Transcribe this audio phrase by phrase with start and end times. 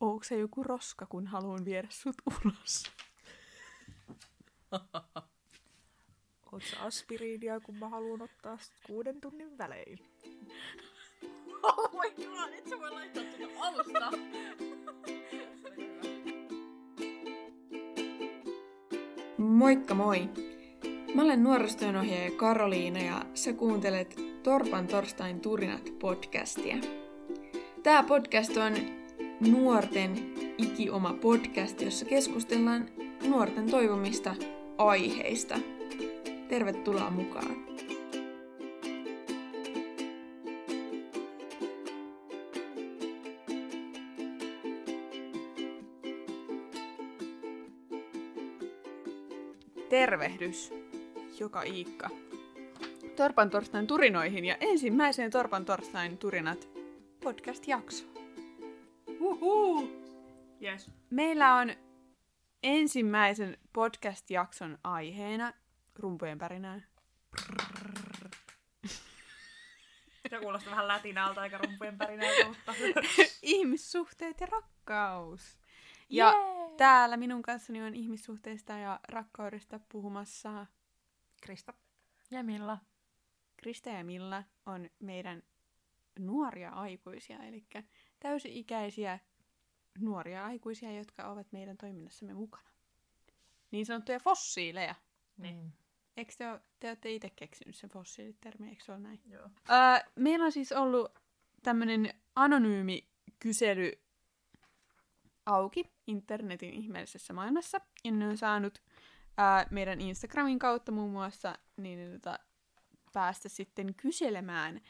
[0.00, 2.84] Onko se joku roska, kun haluan viedä sut ulos?
[6.52, 9.98] Oot sä aspiriinia, kun mä haluan ottaa kuuden tunnin välein?
[11.62, 14.10] Oh my god, et sä voi laittaa tuota alusta.
[19.38, 20.28] Moikka moi!
[21.14, 26.76] Mä olen nuorisotyönohjaaja Karoliina ja sä kuuntelet Torpan torstain turinat podcastia.
[27.82, 28.99] Tää podcast on
[29.40, 32.88] nuorten ikioma podcast, jossa keskustellaan
[33.26, 34.34] nuorten toivomista
[34.78, 35.58] aiheista.
[36.48, 37.56] Tervetuloa mukaan!
[49.88, 50.72] Tervehdys,
[51.40, 52.10] joka Iikka.
[53.16, 56.68] Torpan torstain turinoihin ja ensimmäiseen Torpan torstain turinat
[57.24, 58.09] podcast-jakso.
[60.62, 60.90] Yes.
[61.10, 61.70] Meillä on
[62.62, 65.52] ensimmäisen podcast-jakson aiheena
[65.94, 66.80] rumpujen pärinää.
[70.30, 72.74] Se kuulostaa vähän lätinältä eikä rumpujen pärinältä, mutta...
[73.42, 75.58] Ihmissuhteet ja rakkaus.
[76.08, 76.76] Ja Jee!
[76.76, 80.66] täällä minun kanssani on ihmissuhteista ja rakkaudesta puhumassa
[81.42, 81.74] Krista.
[82.30, 82.78] Ja Milla?
[83.56, 85.42] Krista ja Milla on meidän
[86.18, 87.64] nuoria aikuisia, eli
[88.20, 89.18] täysi-ikäisiä
[89.98, 92.70] nuoria aikuisia, jotka ovat meidän toiminnassamme mukana.
[93.70, 94.94] Niin sanottuja fossiileja.
[95.36, 95.72] Niin.
[96.16, 99.20] Eikö te, ole, te olette itse keksinyt sen fossiilitermi, eikö se ole näin?
[99.26, 99.42] Joo.
[99.70, 101.18] Öö, meillä on siis ollut
[101.62, 103.92] tämmöinen anonyymi kysely
[105.46, 107.80] auki internetin ihmeellisessä maailmassa.
[108.04, 108.82] Ja ne on saanut
[109.36, 112.38] ää, meidän Instagramin kautta muun muassa niin, tota,
[113.12, 114.80] päästä sitten kyselemään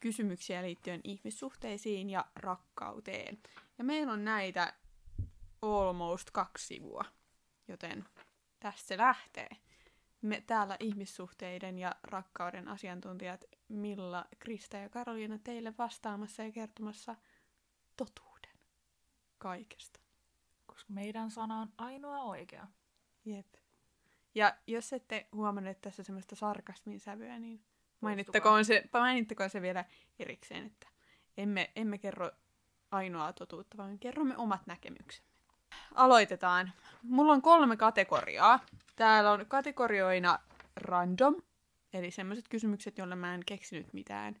[0.00, 3.38] kysymyksiä liittyen ihmissuhteisiin ja rakkauteen.
[3.78, 4.72] Ja meillä on näitä
[5.62, 7.04] almost kaksi sivua,
[7.68, 8.04] joten
[8.60, 9.48] tästä se lähtee.
[10.22, 17.16] Me täällä ihmissuhteiden ja rakkauden asiantuntijat Milla, Krista ja Karoliina teille vastaamassa ja kertomassa
[17.96, 18.58] totuuden
[19.38, 20.00] kaikesta.
[20.66, 22.66] Koska meidän sana on ainoa oikea.
[23.24, 23.46] Jep.
[24.34, 27.64] Ja jos ette huomannut tässä semmoista sarkasmin sävyä, niin
[28.00, 29.84] mainittakoon se, mainittakoon se vielä
[30.18, 30.88] erikseen, että
[31.36, 32.30] emme, emme kerro
[32.90, 35.28] ainoaa totuutta, vaan kerromme omat näkemyksemme.
[35.94, 36.72] Aloitetaan.
[37.02, 38.60] Mulla on kolme kategoriaa.
[38.96, 40.38] Täällä on kategorioina
[40.76, 41.34] random,
[41.92, 44.36] eli semmoiset kysymykset, joille mä en keksinyt mitään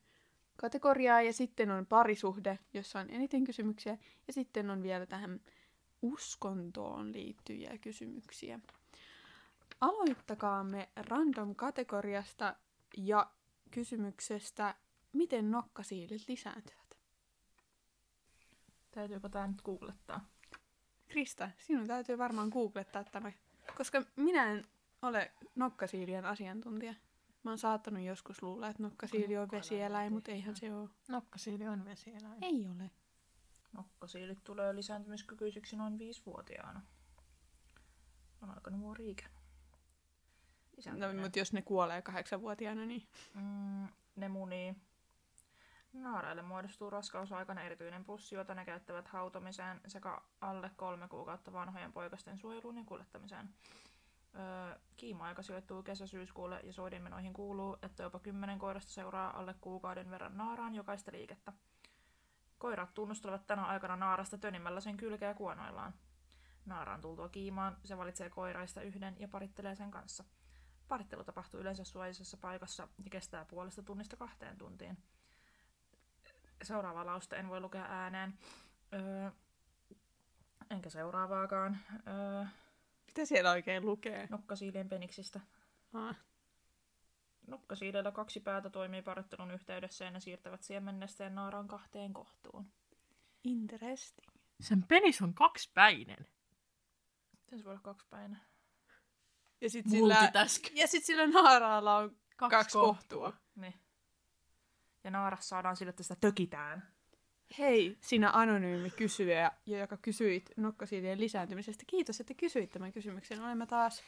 [0.56, 5.40] kategoriaa, ja sitten on parisuhde, jossa on eniten kysymyksiä, ja sitten on vielä tähän
[6.02, 8.60] uskontoon liittyviä kysymyksiä.
[9.80, 12.56] Aloittakaamme random-kategoriasta
[12.96, 13.30] ja
[13.68, 14.74] kysymyksestä,
[15.12, 16.98] miten nokkasiilit lisääntyvät.
[18.90, 20.28] Täytyykö tää nyt googlettaa?
[21.08, 23.32] Krista, sinun täytyy varmaan googlettaa tämä,
[23.76, 24.66] koska minä en
[25.02, 26.94] ole nokkasiilien asiantuntija.
[27.42, 30.88] Mä oon saattanut joskus luulla, että nokkasiili on vesieläin, mutta eihän se ole.
[31.08, 32.44] Nokkasiili on vesieläin.
[32.44, 32.90] Ei ole.
[33.72, 36.82] Nokkosiilit tulee lisääntymiskykyisiksi noin viisivuotiaana.
[38.42, 39.37] On aika nuori ikä.
[40.78, 41.24] No, Lisääntyminen.
[41.24, 44.74] mutta jos ne kuolee kahdeksanvuotiaana, niin Mm, ne munii.
[45.92, 52.38] Naaraille muodostuu raskausaikana erityinen pussi, jota ne käyttävät hautomiseen sekä alle kolme kuukautta vanhojen poikasten
[52.38, 53.48] suojeluun ja kuljettamiseen.
[54.34, 60.36] Öö, kiima-aika sijoittuu kesä-syyskuulle ja soidinmenoihin kuuluu, että jopa kymmenen koirasta seuraa alle kuukauden verran
[60.36, 61.52] naaraan jokaista liikettä.
[62.58, 65.94] Koirat tunnustelevat tänä aikana naarasta tönimmällä sen kylkeä kuonoillaan.
[66.66, 70.24] Naaraan tultua kiimaan se valitsee koiraista yhden ja parittelee sen kanssa.
[70.88, 74.98] Parittelu tapahtuu yleensä suojaisessa paikassa ja kestää puolesta tunnista kahteen tuntiin.
[76.62, 78.38] Seuraavaa lausta en voi lukea ääneen.
[78.92, 79.30] Öö,
[80.70, 81.78] enkä seuraavaakaan.
[82.06, 82.44] Öö,
[83.06, 84.26] mitä siellä oikein lukee?
[84.30, 85.40] nokkasiilien peniksistä.
[85.92, 86.16] Ah.
[87.46, 92.72] Nokkasiilillä kaksi päätä toimii parittelun yhteydessä ja ne siirtävät siemennesteen naaraan kahteen kohtuun.
[93.44, 94.28] Interesting.
[94.60, 96.26] Sen penis on kaksipäinen.
[97.32, 98.40] Miten se voi olla kaksipäinen?
[99.60, 100.32] Ja sit sillä,
[100.74, 103.32] ja sit sillä naaraalla on kaksi, kaksi kohtua.
[103.54, 103.74] Niin.
[105.04, 106.88] Ja naaras saadaan sille, että sitä tökitään.
[107.58, 111.84] Hei, sinä anonyymi kysyjä, joka kysyit nokkasiilien lisääntymisestä.
[111.86, 113.42] Kiitos, että kysyit tämän kysymyksen.
[113.42, 114.02] Olemme taas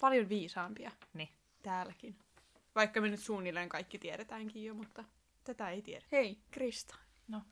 [0.00, 1.28] paljon viisaampia Niin.
[1.62, 2.18] täälläkin.
[2.74, 5.04] Vaikka me nyt suunnilleen kaikki tiedetäänkin jo, mutta
[5.44, 6.06] tätä ei tiedä.
[6.12, 6.96] Hei, Krista.
[7.28, 7.42] No.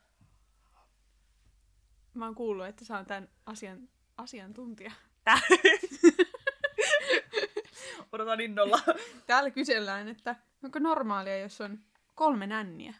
[2.14, 4.92] Mä oon kuullut, että sä oon tämän asian, asiantuntija.
[5.24, 5.40] Tää.
[8.14, 8.78] Odotan innolla.
[9.26, 11.78] Täällä kysellään, että onko normaalia, jos on
[12.14, 12.94] kolme nänniä?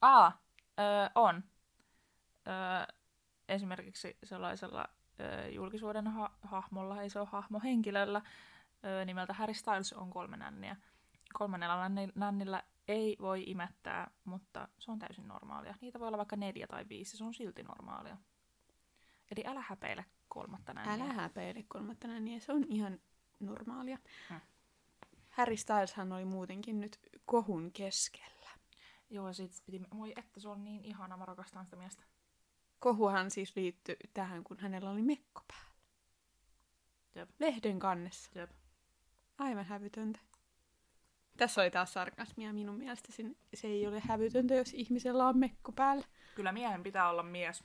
[0.00, 0.42] Aa,
[0.80, 0.84] öö,
[1.14, 1.44] on.
[2.48, 2.94] Öö,
[3.48, 4.88] esimerkiksi sellaisella
[5.20, 8.22] ö, julkisuuden ha- hahmolla, ei se ole hahmo henkilöllä,
[8.84, 10.76] ö, nimeltä Harry Styles on kolme nänniä.
[11.32, 15.74] Kolmannella nänni- nännillä ei voi imettää, mutta se on täysin normaalia.
[15.80, 18.16] Niitä voi olla vaikka neljä tai viisi, se on silti normaalia.
[19.36, 20.94] Eli älä häpeile kolmatta nänniä.
[20.94, 22.98] Älä häpeile kolmatta nänniä, se on ihan
[23.46, 23.98] normaalia.
[24.28, 24.40] Hmm.
[25.30, 28.50] Harry Styleshan oli muutenkin nyt kohun keskellä.
[29.10, 29.80] Joo, sit piti...
[29.94, 32.02] Moi, että se on niin ihana, mä rakastan sitä miestä.
[32.78, 35.74] Kohuhan siis liittyi tähän, kun hänellä oli mekko päällä.
[37.14, 37.30] Jep.
[37.38, 38.30] Lehden kannessa.
[38.34, 38.50] Jep.
[39.38, 40.18] Aivan hävytöntä.
[41.36, 43.12] Tässä oli taas sarkasmia minun mielestä.
[43.54, 46.04] Se ei ole hävytöntä, jos ihmisellä on mekko päällä.
[46.34, 47.64] Kyllä miehen pitää olla mies.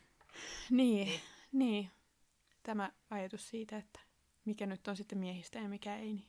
[0.70, 1.22] Niin, Niin.
[1.52, 1.92] niin.
[2.64, 4.00] Tämä ajatus siitä, että
[4.50, 6.14] mikä nyt on sitten miehistä ja mikä ei.
[6.14, 6.26] Niin.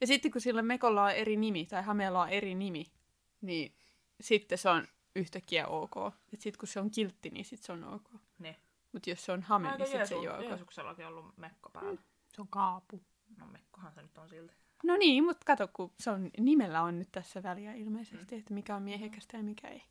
[0.00, 2.92] Ja sitten kun sillä mekolla on eri nimi, tai hameella on eri nimi,
[3.40, 3.74] niin
[4.20, 5.96] sitten se on yhtäkkiä ok.
[6.32, 8.10] Et sitten kun se on kiltti, niin sitten se on ok.
[8.38, 8.56] Niin.
[8.92, 10.44] Mutta jos se on hame, Aika niin sitten se ei ole ok.
[10.44, 12.00] Jeesuksellakin ollut mekko päällä.
[12.34, 13.02] Se on kaapu.
[13.36, 14.54] No mekkohan se nyt on silti.
[14.84, 18.76] No niin, mutta kato, kun se on, nimellä on nyt tässä väliä ilmeisesti, että mikä
[18.76, 19.82] on miehekästä ja mikä ei.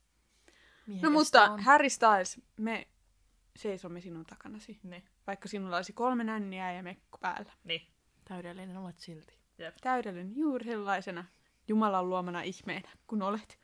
[1.02, 1.60] No mutta on.
[1.60, 2.88] Harry Styles, me
[3.56, 4.80] seisomme sinun takanasi.
[4.84, 5.04] Niin.
[5.30, 7.52] Vaikka sinulla olisi kolme nänniä ja mekko päällä.
[7.64, 7.82] Niin.
[8.26, 9.40] Täydellinen olet silti.
[9.82, 11.26] Täydellinen juuri sellaisena
[11.68, 13.60] Jumalan luomana ihmeenä, kun olet.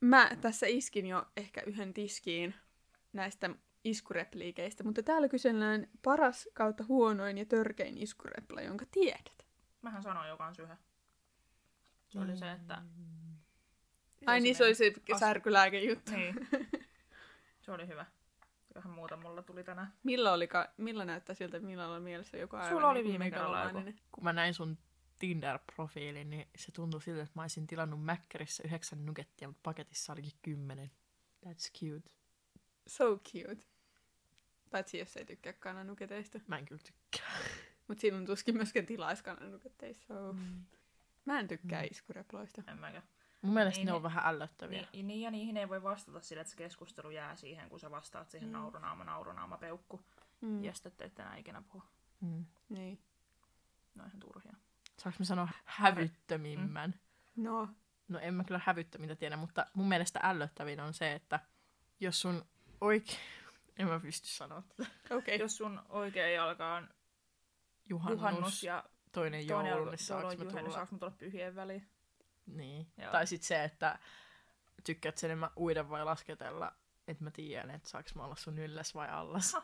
[0.00, 2.54] Mä tässä iskin jo ehkä yhden tiskiin
[3.12, 3.50] näistä
[3.84, 9.46] iskurepliikeistä, mutta täällä kysellään paras kautta huonoin ja törkein iskurepla, jonka tiedät.
[9.82, 10.78] Mähän sanoin jo kans yhden.
[12.08, 12.82] Se oli se, että...
[14.26, 16.12] Ai niin, se oli se särkylääkejuttu.
[16.12, 16.48] Niin.
[17.60, 18.06] Se oli hyvä.
[18.74, 19.92] Vähän muuta mulla tuli tänään.
[20.02, 23.72] Millä, olika, millä näyttää siltä, millä on mielessä joku aivan Sulla oli kuin viime kerralla?
[24.12, 24.78] Kun mä näin sun
[25.18, 30.32] Tinder-profiilin, niin se tuntui siltä, että mä olisin tilannut Mäkkärissä yhdeksän nuggettia, mutta paketissa olikin
[30.42, 30.90] kymmenen.
[31.46, 32.10] That's cute.
[32.86, 33.66] So cute.
[34.70, 36.40] Paitsi jos ei tykkää kananuketeista.
[36.46, 37.36] Mä en kyllä tykkää.
[37.88, 40.06] Mutta sinun tuskin myöskään tilaisi kananuketeista.
[40.06, 40.34] So.
[41.24, 41.88] Mä en tykkää Mm.
[41.90, 42.62] iskureploista.
[42.68, 43.02] En mäkään.
[43.42, 44.88] Mun mielestä Niin, ne on vähän ällöttäviä.
[44.92, 47.90] Niin, niin, ja niihin ei voi vastata sillä, että se keskustelu jää siihen, kun sä
[47.90, 48.52] vastaat siihen Mm.
[48.52, 50.00] naurunaama, naurunaama, peukku.
[50.40, 50.64] Mm.
[50.64, 51.82] Ja sitten te ette enää ikinä puhu.
[52.20, 52.44] Mm.
[52.68, 53.00] Niin.
[53.94, 54.52] Ne on ihan turhia.
[54.98, 56.94] Saanko mä sanoa hävyttömimmän?
[57.36, 57.68] No,
[58.08, 61.40] No en mä kyllä hävyttömintä tiedä, mutta mun mielestä ällöttävin on se, että
[62.00, 62.44] jos sun
[62.80, 63.18] oikein...
[63.78, 64.90] En mä pysty sanoa tätä.
[65.04, 65.18] okei.
[65.18, 65.34] Okay.
[65.34, 66.88] Jos sun oikea jalka on
[67.88, 70.74] Juhannus, juhannus ja toinen toinen joulu, niin saanko on mä tulla?
[70.74, 71.88] saanko mä tulla pyhien väliin?
[72.46, 72.92] Niin.
[72.96, 73.12] Joo.
[73.12, 73.98] Tai sitten se, että
[74.84, 76.72] tykkäät sen enemmän uida vai lasketella,
[77.08, 79.56] että mä tiedän, että saanko mä olla sun ylläs vai allas.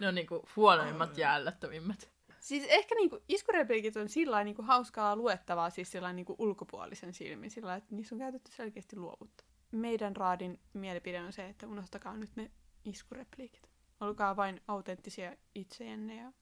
[0.00, 2.12] ne on niinku huonoimmat ja ällöttävimmät.
[2.40, 7.74] Siis ehkä niinku iskurepliikit on sillä niinku hauskaa luettavaa siis sillä niinku ulkopuolisen silmin, sillä
[7.74, 9.44] että niissä on käytetty selkeästi luovuutta.
[9.72, 12.50] Meidän raadin mielipide on se, että unohtakaa nyt ne
[12.84, 13.70] iskurepliikit.
[14.00, 16.32] Olkaa vain autenttisia itsejänne ja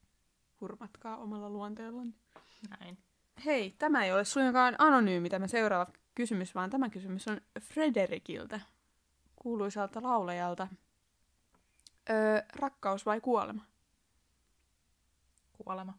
[0.60, 2.14] hurmatkaa omalla luonteellanne.
[2.68, 2.98] Näin.
[3.44, 8.60] Hei, tämä ei ole suinkaan anonyymi tämä seuraava kysymys, vaan tämä kysymys on Frederikiltä,
[9.37, 10.69] kuuluisalta laulajalta.
[12.10, 13.64] Öö, rakkaus vai kuolema?
[15.52, 15.94] Kuolema.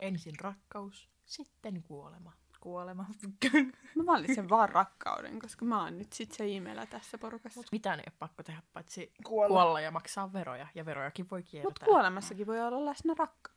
[0.00, 2.32] Ensin rakkaus, sitten kuolema.
[2.60, 3.06] Kuolema.
[3.96, 7.58] Mä valitsen vaan rakkauden, koska mä oon nyt sit se imelä tässä porukassa.
[7.60, 9.48] Mut mitään ei ole pakko tehdä, paitsi Kuolla.
[9.62, 10.66] kuolla ja maksaa veroja.
[10.74, 11.70] Ja verojakin voi kiertää.
[11.70, 13.53] Mutta kuolemassakin voi olla läsnä rakkaus.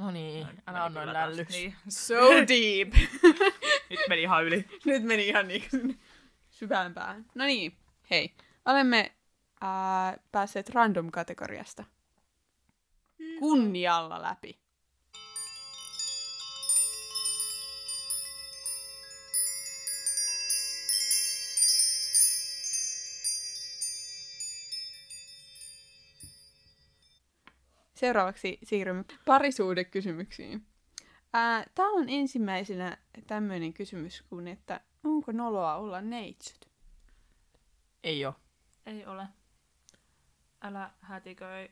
[0.00, 1.58] No niin, No, älä kyllä taas- lällyksi.
[1.58, 1.74] Niin.
[1.88, 2.16] So
[2.48, 2.94] deep!
[3.90, 4.64] Nyt meni ihan yli.
[4.84, 5.94] Nyt meni ihan niin sinne
[6.50, 7.26] syvään päähän.
[7.34, 7.76] No niin,
[8.10, 8.34] hei.
[8.66, 9.12] Olemme
[9.60, 11.84] ää, päässeet random-kategoriasta
[13.38, 14.58] kunnialla läpi.
[28.00, 30.66] Seuraavaksi siirrymme parisuudekysymyksiin.
[31.32, 36.70] Ää, Täällä on ensimmäisenä tämmöinen kysymys kuin, että onko noloa olla neitsyt?
[38.04, 38.34] Ei oo.
[38.86, 39.28] Ei ole.
[40.62, 41.70] Älä hätiköi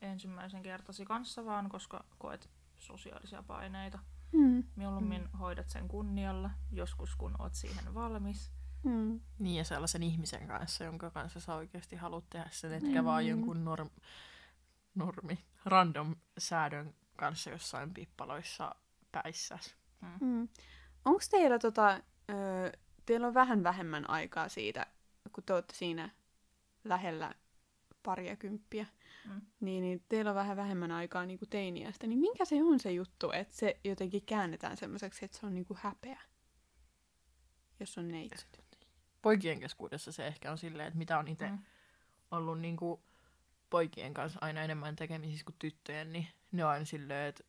[0.00, 3.98] ensimmäisen kertasi kanssa vaan, koska koet sosiaalisia paineita.
[4.32, 4.62] Hmm.
[4.76, 5.38] Mieluummin mm.
[5.38, 8.52] hoidat sen kunnialla, joskus kun oot siihen valmis.
[8.84, 9.20] Hmm.
[9.38, 13.06] Niin ja sellaisen ihmisen kanssa, jonka kanssa sä oikeasti haluat tehdä sen, etkä Mm.
[13.06, 13.90] vaan jonkun norm,
[14.94, 18.74] normi, random säädön kanssa jossain pippaloissa
[19.12, 19.76] päissäs.
[20.20, 20.48] Hmm.
[21.04, 22.72] Onko teillä tota, ö,
[23.06, 24.86] teillä on vähän vähemmän aikaa siitä,
[25.32, 26.10] kun te olette siinä
[26.84, 27.34] lähellä
[28.02, 28.86] paria kymppiä,
[29.24, 29.40] Mm.
[29.60, 32.92] niin, niin teillä on vähän vähemmän aikaa niin kuin teiniästä, niin minkä se on se
[32.92, 36.20] juttu, että se jotenkin käännetään semmoiseksi, että se on niin kuin häpeä,
[37.80, 38.64] jos on neitsyt?
[39.22, 41.58] poikien keskuudessa se ehkä on silleen, että mitä on itse Mm.
[42.30, 43.02] ollut niinku
[43.74, 47.44] poikien kanssa aina enemmän tekemisissä kuin tyttöjen, niin ne on aina silleen, että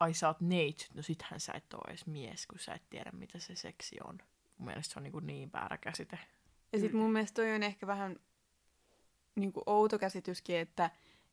[0.00, 3.10] ai sä oot neitsyt, no sittenhän sä et ole edes mies, kun sä et tiedä
[3.12, 4.18] mitä se seksi on.
[4.58, 6.18] Mun mielestä se on niinku niin väärä käsite.
[6.72, 8.16] Ja sitten mun mielestä toi on ehkä vähän
[9.34, 10.90] niin kuin outo käsityskin, että,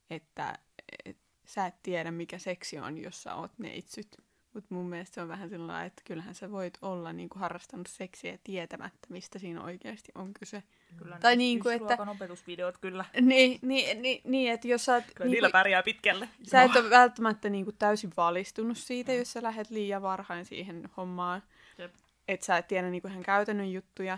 [0.09, 0.59] että
[1.05, 4.17] et, sä et tiedä, mikä seksi on, jos sä oot neitsyt.
[4.53, 7.87] Mutta mun mielestä se on vähän sellainen, että kyllähän sä voit olla niin kuin harrastanut
[7.87, 10.63] seksiä tietämättä, mistä siinä oikeasti on kyse.
[10.97, 13.05] Kyllä Tai niinku, että- opetusvideot kyllä.
[13.21, 15.03] Niin, niin, niin, niin että jos sä oot...
[15.15, 16.29] Kyllä niin niillä kuin, pärjää pitkälle.
[16.43, 20.89] sä et ole välttämättä niin kuin täysin valistunut siitä, jos sä lähdet liian varhain siihen
[20.97, 21.43] hommaan.
[21.77, 21.93] Jep.
[22.27, 24.17] Että sä et tiedä niin kuin ihan käytännön juttuja.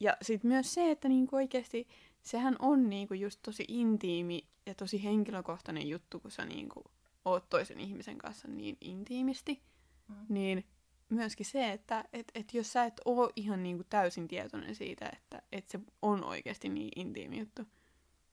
[0.00, 1.88] Ja sitten myös se, että niin kuin oikeasti
[2.22, 6.84] sehän on niin kuin just tosi intiimi ja tosi henkilökohtainen juttu, kun sä niin kuin
[7.24, 9.62] oot toisen ihmisen kanssa niin intiimisti.
[10.08, 10.26] Mm.
[10.28, 10.66] Niin
[11.08, 15.10] myöskin se, että et, et jos sä et oo ihan niin kuin täysin tietoinen siitä,
[15.12, 17.62] että et se on oikeasti niin intiimi juttu,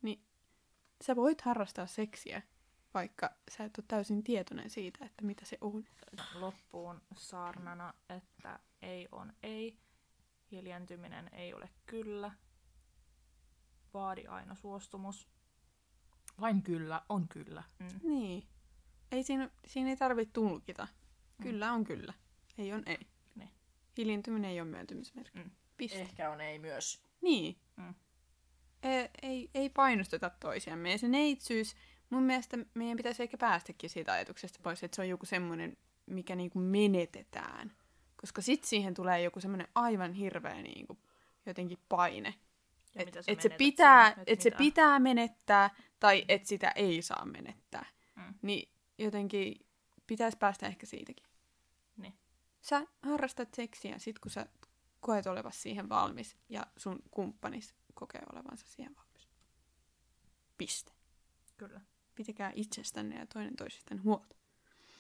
[0.01, 0.23] niin
[1.03, 2.41] sä voit harrastaa seksiä,
[2.93, 5.85] vaikka sä et ole täysin tietoinen siitä, että mitä se on.
[6.33, 9.77] loppuun saarnana, että ei on ei,
[10.51, 12.31] hiljentyminen ei ole kyllä,
[13.93, 15.27] vaadi aina suostumus.
[16.39, 17.63] Vain kyllä on kyllä.
[17.79, 17.99] Mm.
[18.03, 18.47] Niin.
[19.11, 20.87] Ei siinä, siinä ei tarvitse tulkita.
[21.41, 22.13] Kyllä on kyllä.
[22.57, 23.07] Ei on ei.
[23.35, 23.49] Niin.
[23.97, 25.39] Hiljentyminen ei ole myöntymismerkki.
[25.39, 25.51] Mm.
[25.77, 26.01] Piste.
[26.01, 27.01] Ehkä on ei myös.
[27.21, 27.57] Niin.
[27.75, 27.93] Mm.
[28.83, 30.91] Ei, ei, ei painosteta toisiamme.
[30.91, 31.75] Ja se neitsyys,
[32.09, 36.35] mun mielestä meidän pitäisi ehkä päästäkin siitä ajatuksesta pois, että se on joku semmoinen, mikä
[36.35, 37.71] niinku menetetään.
[38.15, 40.97] Koska sit siihen tulee joku semmoinen aivan hirveä niinku,
[41.45, 42.33] jotenkin paine.
[42.95, 47.85] Että et se, pitää, et se pitää menettää tai että sitä ei saa menettää.
[48.15, 48.33] Mm.
[48.41, 49.65] Niin jotenkin
[50.07, 51.27] pitäisi päästä ehkä siitäkin.
[51.97, 52.13] Niin.
[52.61, 54.45] Sä harrastat seksiä sit kun sä
[54.99, 59.29] koet olevasi siihen valmis ja sun kumppanis kokee olevansa siihen valmis.
[60.57, 60.91] Piste.
[61.57, 61.81] Kyllä.
[62.15, 64.35] Pitäkää itsestänne ja toinen toisistaan huolta.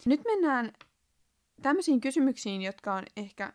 [0.05, 0.73] Nyt mennään
[1.61, 3.53] tämmöisiin kysymyksiin, jotka on ehkä...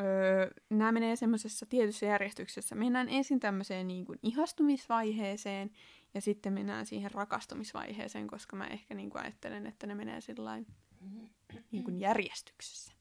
[0.00, 2.74] Öö, nämä menee semmoisessa tietyssä järjestyksessä.
[2.74, 5.70] Mennään ensin tämmöiseen niin kuin ihastumisvaiheeseen
[6.14, 10.66] ja sitten mennään siihen rakastumisvaiheeseen, koska mä ehkä niin kuin ajattelen, että ne menee sillain
[11.70, 12.92] niin kuin järjestyksessä.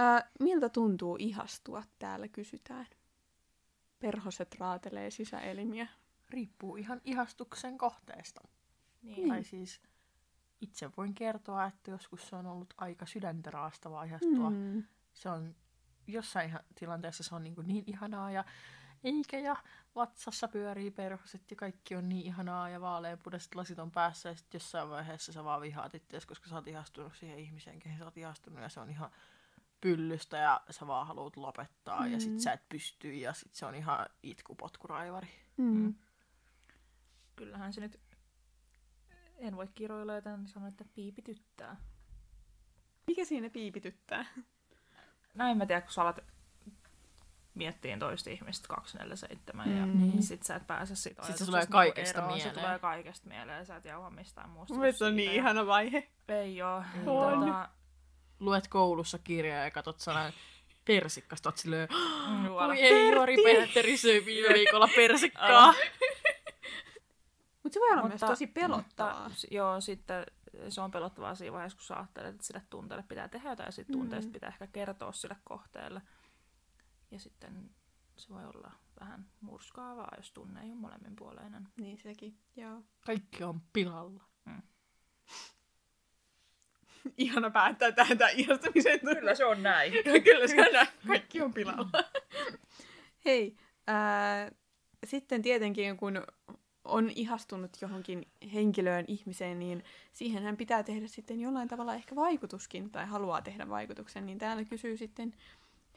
[0.00, 2.86] Öö, miltä tuntuu ihastua, täällä kysytään.
[3.98, 5.86] Perhoset raatelee sisäelimiä.
[6.30, 8.40] Riippuu ihan ihastuksen kohteesta.
[9.02, 9.28] Niin.
[9.28, 9.80] Tai siis
[10.60, 14.50] itse voin kertoa, että joskus se on ollut aika sydäntä raastavaa ihastua.
[14.50, 14.56] Mm.
[14.56, 14.84] Mm.
[15.14, 15.54] Se on
[16.06, 18.44] jossain tilanteessa se on niin, niin ihanaa ja
[19.06, 19.56] eikä ja
[19.94, 24.58] vatsassa pyörii perhoset ja kaikki on niin ihanaa ja vaaleanpunaiset lasit on päässä ja sitten
[24.58, 28.16] jossain vaiheessa sä vaan vihaat itseäsi, koska sä oot ihastunut siihen ihmiseen, kehen sä oot
[28.16, 29.10] ihastunut ja se on ihan
[29.80, 32.12] pyllystä ja sä vaan haluat lopettaa mm.
[32.12, 32.38] ja sit Mm.
[32.38, 35.28] sä et pysty ja sit se on ihan itkupotkuraivari.
[35.56, 35.94] Mm.
[37.36, 38.00] Kyllähän se nyt...
[39.36, 41.76] En voi kiroilla, joten sanon, että piipityttää.
[43.06, 44.26] Mikä siinä piipityttää?
[45.34, 46.35] No mä tiedä, kun sä alat
[47.56, 49.98] miettiin toista ihmistä 247 ja Mm.
[49.98, 52.32] niin sit sä et pääse siitä Sit se tulee niinku kaikesta eroon.
[52.32, 52.64] Se mieleen.
[52.64, 54.74] tulee kaikesta mieleen, sä et jauha mistään muusta.
[54.74, 55.40] Mun kuin mielestä se on niin siitä.
[55.42, 56.08] ihana vaihe.
[56.28, 56.82] Ei oo.
[57.06, 57.40] On.
[57.40, 57.68] Tota,
[58.40, 60.32] Luet koulussa kirjaa ja katot sellainen
[60.84, 61.88] persikkasta, oot silleen,
[62.28, 62.66] mm, juola.
[62.66, 65.74] Oi ei, Jori Petteri söi viime viikolla persikkaa.
[67.62, 69.22] Mutta se voi olla myös tosi pelottavaa.
[69.22, 70.26] Mutta, s- joo, sitten
[70.68, 73.72] se on pelottavaa siinä vaiheessa, kun sä ajattelet, että sille tunteelle pitää tehdä jotain, ja
[73.72, 74.32] sitten tunteesta Mm.
[74.32, 76.02] pitää ehkä kertoa sille kohteelle.
[77.10, 77.70] Ja sitten
[78.16, 81.68] se voi olla vähän murskaavaa, jos tunne ei ole molemminpuoleinen.
[81.76, 82.82] Niin sekin, joo.
[83.00, 84.24] Kaikki on pilalla.
[87.18, 89.00] Ihana päättää tähän tämän ihastumisen.
[89.34, 89.92] se on näin.
[90.24, 90.88] Kyllä se on näin.
[91.06, 91.90] Kaikki on pilalla.
[93.24, 94.50] Hei, ää,
[95.04, 96.22] sitten tietenkin kun
[96.84, 103.06] on ihastunut johonkin henkilöön, ihmiseen, niin siihenhän pitää tehdä sitten jollain tavalla ehkä vaikutuskin, tai
[103.06, 105.34] haluaa tehdä vaikutuksen, niin täällä kysyy sitten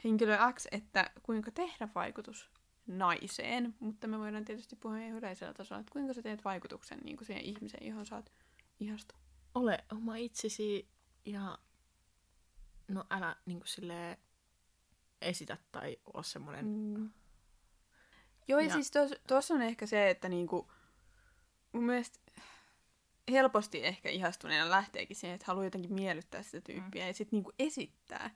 [0.03, 2.49] henkilö X, että kuinka tehdä vaikutus
[2.87, 7.17] naiseen, mutta me voidaan tietysti puhua ihan yleisellä tasolla, että kuinka sä teet vaikutuksen niin
[7.17, 8.31] kuin siihen ihmiseen, johon sä oot
[8.79, 9.23] ihastunut.
[9.55, 10.89] Ole oma itsesi
[11.25, 11.57] ja
[12.87, 14.17] no älä niinku silleen
[15.21, 16.65] esitä tai oo semmonen...
[16.65, 17.09] Mm.
[18.47, 18.91] Joo, ja, Ja- siis
[19.27, 20.71] tuossa on ehkä se, että niinku,
[21.71, 22.19] mun mielestä
[23.31, 27.07] helposti ehkä ihastuneena lähteekin siihen, että haluaa jotenkin miellyttää sitä tyyppiä mm.
[27.07, 28.31] ja sitten niinku esittää.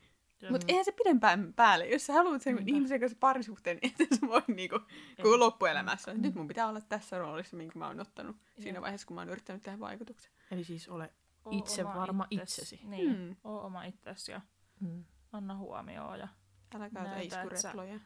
[0.52, 2.72] Mutta eihän se pidempään päälle, jos sä haluat sen Niinpä.
[2.76, 4.80] ihmisen kanssa parisuhteen, niin et sä voi niinku,
[5.18, 6.12] koko loppuelämässä.
[6.12, 8.82] että Nyt mun pitää olla tässä roolissa, minkä mä oon ottanut siinä Joo.
[8.82, 10.32] vaiheessa, kun mä oon yrittänyt tehdä vaikutuksen.
[10.52, 11.14] Eli siis ole
[11.46, 12.82] Oo itse oma varma itses- itsesi.
[12.84, 13.36] Niin, Mm.
[13.44, 14.42] oo oma itsesi ja
[14.80, 15.04] Mm.
[15.34, 16.28] anna huomioon ja
[16.76, 18.00] Älä käytä Näytä, että sä- iskureploja.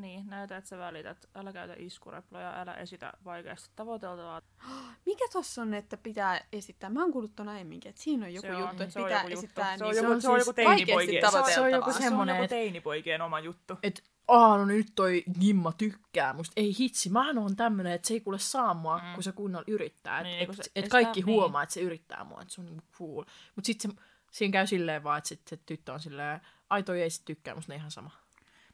[0.00, 1.28] Niin, näytä, että sä välität.
[1.34, 4.42] Älä käytä iskureploja, älä esitä vaikeasti tavoiteltavaa.
[5.06, 6.90] Mikä tossa on, että pitää esittää?
[6.90, 9.04] Mä oon kuullut ton aiemminkin, että siinä on joku Se on- juttu, että se on
[9.04, 9.44] pitää joku juttu.
[9.44, 11.50] esittää Se on niin joku- se on joku teinipoikien- tavoiteltavaa.
[11.50, 13.78] se on joku Se on joku et- teinipoikien oma juttu.
[13.82, 16.52] Et, aah, no nyt toi Gimma tykkää musta.
[16.56, 19.14] Ei hitsi, mähän on tämmönen, että se ei kuule saa mua, Mm.
[19.14, 20.18] kun se kunnolla yrittää.
[20.20, 22.42] Et, Niin, niin, kun et, se- et ei kaikki sitä- huomaa, että se yrittää mua,
[22.42, 23.24] että se on niinku cool.
[23.56, 23.88] Mut sit se,
[24.30, 26.40] siinä käy silleen vaan, että sit se tyttö on silleen,
[26.70, 28.10] ai toi ei sit tykkää musta, ne ihan sama.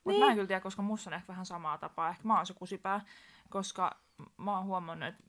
[0.07, 0.21] Mutta Niin.
[0.25, 2.09] mä en kyllä tiedä, koska musta on ehkä vähän samaa tapaa.
[2.09, 3.01] Ehkä mä oon se kusipää,
[3.51, 3.97] koska
[4.37, 5.25] mä oon huomannut, että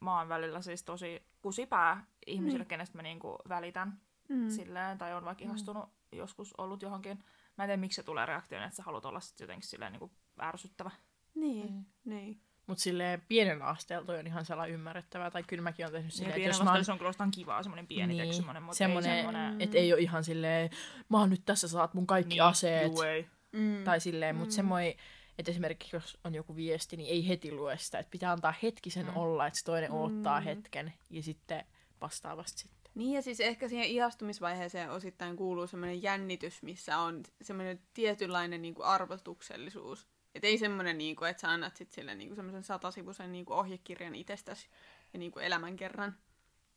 [0.00, 2.68] mä oon välillä siis tosi kusipää ihmisille, Niin.
[2.68, 4.48] kenestä mä niinku välitän Mm.
[4.50, 7.24] silleen, tai on vaikka ihastunut joskus ollut johonkin.
[7.58, 10.10] Mä en tiedä, miksi se tulee reaktioon, että sä haluat olla sit jotenkin silleen niinku
[10.42, 10.90] ärsyttävä.
[11.34, 11.84] Niin, Mm.
[12.04, 12.40] niin.
[12.66, 15.30] Mut silleen pienen asteella toi on ihan sellainen ymmärrettävää.
[15.30, 17.62] Tai kyllä mäkin oon tehnyt silleen, että pienen jos mä oon se on kyllä kivaa,
[17.62, 19.60] semmoinen pieni niin, semmoinen, mutta semmonen, ei semmoinen...
[19.60, 20.70] että ei ole ihan silleen,
[21.08, 22.92] mä oon nyt tässä, saat mun kaikki niin, aseet.
[22.92, 23.28] Juu, ei.
[23.52, 23.84] Mm.
[23.84, 24.56] Tai silleen, mutta Mm.
[24.56, 24.94] semmoinen,
[25.38, 27.98] että esimerkiksi jos on joku viesti, niin ei heti lue sitä.
[27.98, 29.16] Että pitää antaa hetkisen Mm.
[29.16, 29.96] olla, että se toinen Mm.
[29.96, 31.64] odottaa hetken ja sitten
[32.00, 32.92] vastaavasti sitten.
[32.94, 38.74] Niin ja siis ehkä siihen ihastumisvaiheeseen osittain kuuluu semmoinen jännitys, missä on semmoinen tietynlainen niin
[38.74, 40.06] kuin arvotuksellisuus.
[40.34, 43.44] Että ei semmoinen, niin kuin, että sä annat sit sille niin kuin semmoisen satasivuisen niin
[43.44, 44.68] kuin ohjekirjan itsestäsi
[45.12, 46.16] ja niin kuin elämän kerran.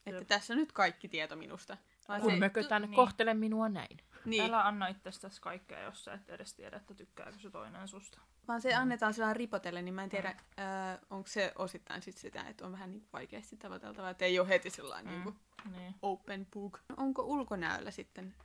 [0.06, 0.28] Että Jep.
[0.28, 1.78] tässä nyt kaikki tieto minusta.
[2.08, 2.94] Vaan Kun se- mökötän, niin.
[2.94, 3.98] kohtele minua näin.
[4.26, 8.22] Niin, Älä anna itsestäsi kaikkea, jos sä et edes tiedä, että tykkääkö se toinen susta.
[8.48, 12.42] vaan se annetaan sellainen ripotelle, niin mä en tiedä, äh, onko se osittain sit sitä,
[12.42, 15.24] että on vähän niin vaikeasti tavoiteltavaa, että ei ole heti sellainen Mm.
[15.24, 15.40] niin kuin
[15.72, 15.96] Niin.
[16.02, 16.80] open book.
[16.98, 18.36] Onko ulkonäöllä sitten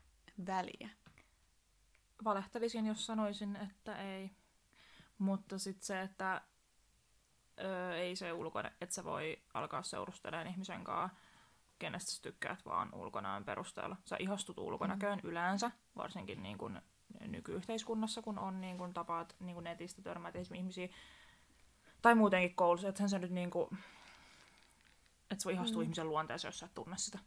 [0.47, 0.89] väliä?
[2.25, 4.31] Valehtelisin, jos sanoisin, että ei.
[5.19, 6.41] Mutta sitten se, että
[7.61, 11.17] ö, ei se ulkone, että sä voi alkaa seurustelemaan ihmisen kanssa,
[11.81, 13.97] kenestä sä tykkäät vaan ulkonäön perusteella.
[14.05, 15.31] Sä ihastut ulkonäköön mm.
[15.31, 16.83] yleensä, varsinkin niin kun
[17.27, 20.89] nykyyhteiskunnassa, kun on niin kun tapaat niin kun netistä esimerkiksi ihmisiä,
[22.03, 23.79] tai muutenkin koulussa, että se nyt niin kuin,
[25.31, 25.83] että se voi ihastua mm.
[25.83, 27.19] ihmisen luonteeseen, jos sä et tunne sitä.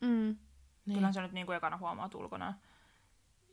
[0.00, 0.08] Mm.
[0.08, 0.38] Niin.
[0.86, 0.94] Niin.
[0.94, 2.54] Kyllähän sä nyt niin kuin ekana huomaat ulkonäön.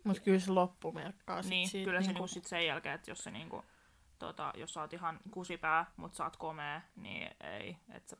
[0.04, 1.86] Mutta kyllä se loppu merkkaa sit Niin, siitä.
[1.86, 3.64] kyllä se niinku- niinku sit sen jälkeen, että jos se niinku,
[4.20, 7.78] tota, jos sä oot ihan kusipää, mut sä oot komea, niin ei.
[7.90, 8.18] Et sä,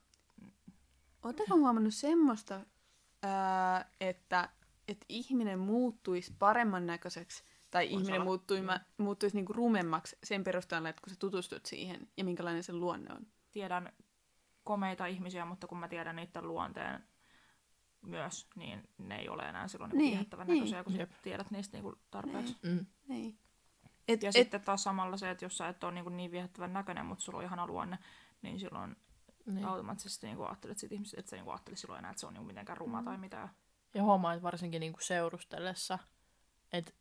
[1.24, 2.62] Oletteko huomannut semmoista,
[3.24, 4.50] ää, että,
[4.88, 8.60] että ihminen muuttuisi paremman näköiseksi tai Voisi ihminen muuttui,
[8.98, 13.28] muuttuisi niinku rumemmaksi sen perusteella, että kun sä tutustut siihen ja minkälainen sen luonne on?
[13.52, 13.94] tiedän
[14.64, 17.04] komeita ihmisiä, mutta kun mä tiedän niiden luonteen
[18.02, 20.56] myös, niin ne ei ole enää silloin Niin, niin, viehättävän niin.
[20.56, 22.58] näköisiä, kun sä tiedät niistä niinku tarpeeksi.
[22.64, 22.86] Mm.
[23.08, 23.40] Niin.
[24.08, 26.74] Et, Ja et, sitten taas samalla se, että jos sä et ole niinku niin viehättävän
[26.74, 27.98] näköinen, mutta sulla on ihana luonne,
[28.42, 28.96] niin silloin
[29.46, 29.66] Niin.
[29.66, 32.48] automaattisesti niinku ajattelet siitä ihmisestä, että sä niinku ajattelet silloin enää, että se on niinku
[32.48, 33.06] mitenkään ruma Mm.
[33.06, 33.50] tai mitään.
[33.94, 36.00] Ja huomaa, että varsinkin niinku seurustellessa,
[36.74, 36.92] että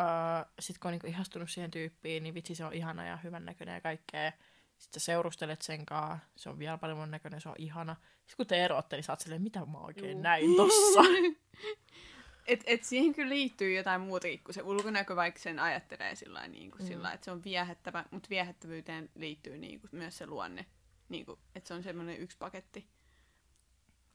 [0.00, 3.44] uh, sit kun on niinku ihastunut siihen tyyppiin, niin vitsi se on ihana ja hyvän
[3.44, 4.32] näköinen ja kaikkea.
[4.78, 7.96] Sitten sä seurustelet sen kanssa, se on vielä paljon näköinen, se on ihana.
[8.18, 10.22] Sitten kun te eroatte, niin sä oot silleen, mitä mä oikein Juu.
[10.22, 11.00] näin tossa.
[12.46, 16.70] et, et siihen kyllä liittyy jotain muutakin kuin se ulkonäkö, vaikka sen ajattelee sillä niin
[16.70, 16.86] kuin Mm.
[16.86, 20.66] sillä että se on viehättävä, mutta viehättävyyteen liittyy niin kuin myös se luonne.
[21.08, 22.88] Niin kuin, että se on semmoinen yksi paketti.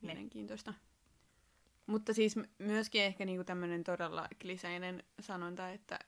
[0.01, 0.73] Mielenkiintoista.
[1.86, 5.99] Mutta siis myöskin ehkä niinku tämmöinen todella kliseinen sanonta, että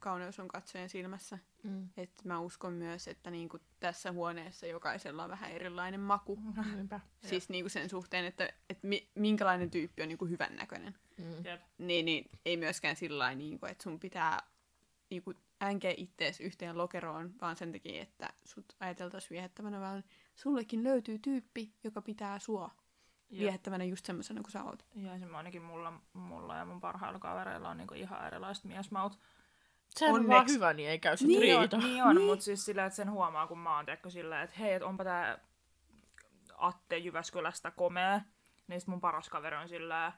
[0.00, 1.38] kauneus on katsojen silmässä.
[1.62, 1.88] mm.
[1.96, 6.38] Et mä uskon myös, että niinku tässä huoneessa jokaisella on vähän erilainen maku.
[6.74, 7.00] Niinpä.
[7.26, 10.94] Siis niinku sen suhteen, että, että mi- minkälainen tyyppi on niinku hyvännäköinen.
[11.16, 11.44] Mm.
[11.44, 11.60] Jep.
[11.78, 14.42] Niin, niin ei myöskään sillä lailla, niinku, että sun pitää
[15.10, 21.18] niinku, änkeä ittees yhteen lokeroon, vaan sen takia, että sut ajateltaisiin viehättävänä, vaan sullekin löytyy
[21.18, 22.70] tyyppi, joka pitää sua
[23.30, 23.40] Jep.
[23.42, 24.86] viehättävänä just semmoisena kuin sä oot.
[24.94, 29.18] Ja esimerkiksi ainakin mulla, mulla ja mun parhailla kavereilla on niinku ihan erilaiset miesmaut.
[29.88, 31.76] Sehän on vaan hyvä, niin ei käy sit Niin riita.
[31.76, 32.26] on, niin on Niin.
[32.26, 35.04] mutta siis sillä, että sen huomaa, kun mä oon tiedätkö sillä, että hei, että onpa
[35.04, 35.38] tää
[36.56, 38.20] Atte Jyväskylästä komea.
[38.68, 40.12] Niin sit mun paras kaveri on sillä,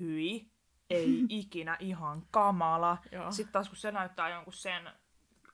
[0.00, 0.50] hyi,
[0.90, 2.98] ei ikinä ihan kamala.
[3.12, 3.32] Joo.
[3.32, 4.90] Sitten taas kun se näyttää jonkun sen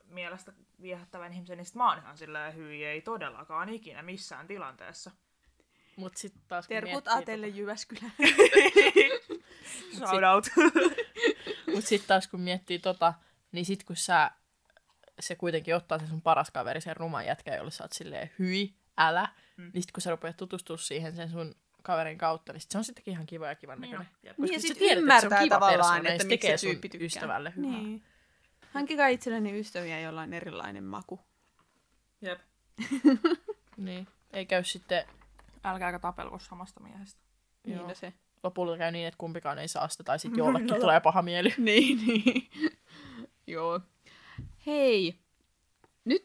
[0.09, 5.11] mielestä viehättävän ihmisen, niin sit mä oon ihan sillä, hyi, ei todellakaan ikinä missään tilanteessa.
[5.97, 8.11] Mut sit taas kun Terkut miettii Atelle Jyväskylä.
[9.99, 10.47] Shout out.
[11.75, 13.15] Mut sit taas kun miettii tota,
[13.53, 14.31] niin sit kun sä,
[15.21, 18.75] se kuitenkin ottaa sen sun paras kaveri, sen ruman jätkä, jolle sä oot silleen hyi,
[18.99, 19.65] älä, Mm.
[19.65, 19.71] mm.
[19.75, 22.85] niin sit kun sä rupeat tutustua siihen sen sun kaverin kautta, niin sit se on
[22.85, 24.13] sittenkin ihan kiva ja kivan Niin näköinen.
[24.15, 24.39] on, jep.
[24.39, 26.89] Niin, ja sä sit tiedät, että se on ymmärtää kiva tavallaan, että miksi se tyyppi
[26.89, 27.07] tykkää.
[27.07, 27.71] ystävälle hyvää.
[27.71, 28.03] Niin.
[28.73, 31.21] Hankkikaa itselleni ystäviä, joilla on erilainen maku.
[32.21, 32.41] Jep.
[33.77, 34.07] Niin.
[34.33, 35.05] Ei käy sitten,
[35.65, 37.21] Älkääkä tapelko samasta miehestä.
[37.67, 37.89] Niin Joo.
[37.89, 38.13] no se.
[38.43, 41.55] lopulta käy niin, että kumpikaan ei saa sitä, tai sitten jollekin tulee paha mieli.
[41.59, 42.49] Niin, niin.
[43.47, 43.81] Joo.
[44.67, 45.19] Hei,
[46.05, 46.23] nyt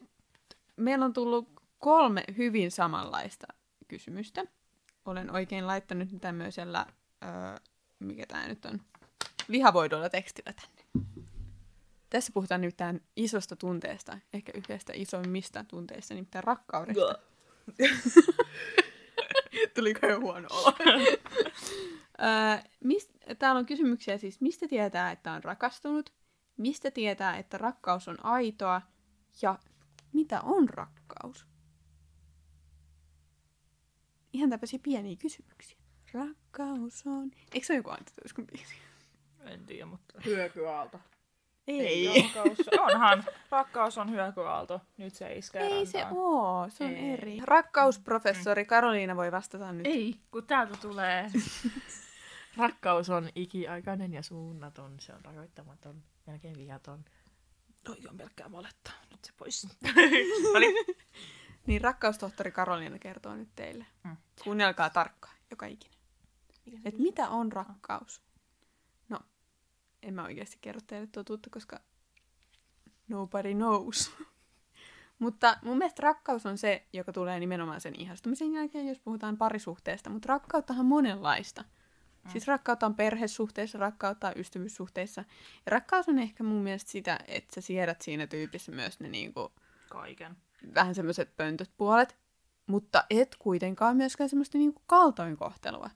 [0.76, 3.46] meillä on tullut kolme hyvin samanlaista
[3.88, 4.44] kysymystä.
[5.10, 6.86] Olen oikein laittanut ne tämmöisellä,
[7.24, 7.30] öö,
[7.98, 8.80] mikä tämä nyt on,
[9.48, 11.08] lihavoidolla tekstillä tänne.
[12.10, 17.18] Tässä puhutaan nyt tämän isosta tunteesta, ehkä yhdestä isoimmista tunteista, nimittäin rakkaudesta.
[19.74, 20.74] Tuliko jo huono olo?
[22.22, 26.12] Öö, mist, täällä on kysymyksiä siis, mistä tietää, että on rakastunut,
[26.56, 28.82] mistä tietää, että rakkaus on aitoa,
[29.42, 29.58] ja
[30.12, 31.49] mitä on rakkaus?
[34.40, 35.78] Ihan tämmöisiä pieniä kysymyksiä.
[36.12, 37.30] Rakkaus on...
[37.52, 38.74] Eikö se ole joku Antti Tuiskun biisi?
[39.40, 40.20] En tiedä, mutta...
[40.24, 41.00] Hyökyaalto.
[41.66, 42.22] Ei.
[42.22, 43.24] Rakkaus, onhan.
[43.50, 44.80] Rakkaus on hyökyaalto.
[44.96, 46.24] Nyt se iskee Ei se rantaan.
[46.24, 47.10] oo, se on Ei.
[47.10, 47.38] eri.
[47.42, 49.86] Rakkausprofessori Karoliina voi vastata nyt.
[49.86, 51.30] Ei, kun täältä tulee.
[52.56, 55.00] Rakkaus on ikiaikainen ja suunnaton.
[55.00, 57.04] Se on rajoittamaton, melkein viaton.
[57.84, 58.90] Toi on pelkkää valetta.
[59.10, 59.68] Nyt se pois.
[60.60, 60.96] Niin
[61.82, 63.86] rakkaustohtori Karoliina kertoo nyt teille.
[64.04, 64.16] Mm.
[64.44, 66.00] Kuunnelkaa tarkkaan, joka ikinen.
[66.84, 68.22] Et mitä on rakkaus?
[69.08, 69.20] No,
[70.02, 71.80] en mä oikeasti kerro teille totuutta, koska
[73.08, 74.12] nobody knows.
[75.18, 80.10] Mutta mun mielestä rakkaus on se, joka tulee nimenomaan sen ihastumisen jälkeen, jos puhutaan parisuhteesta.
[80.10, 81.62] Mutta rakkauttahan on monenlaista.
[81.62, 82.30] Mm.
[82.30, 85.24] Siis rakkautta on perhesuhteissa, rakkautta on ystävyyssuhteissa.
[85.66, 89.52] Ja rakkaus on ehkä mun mielestä sitä, että sä siedät siinä tyypissä myös ne niinku,
[89.90, 90.36] Kaiken.
[90.74, 92.16] Vähän semmoiset pöntöt puolet,
[92.66, 95.90] mutta et kuitenkaan myöskään semmoista niinku kaltoinkohtelua.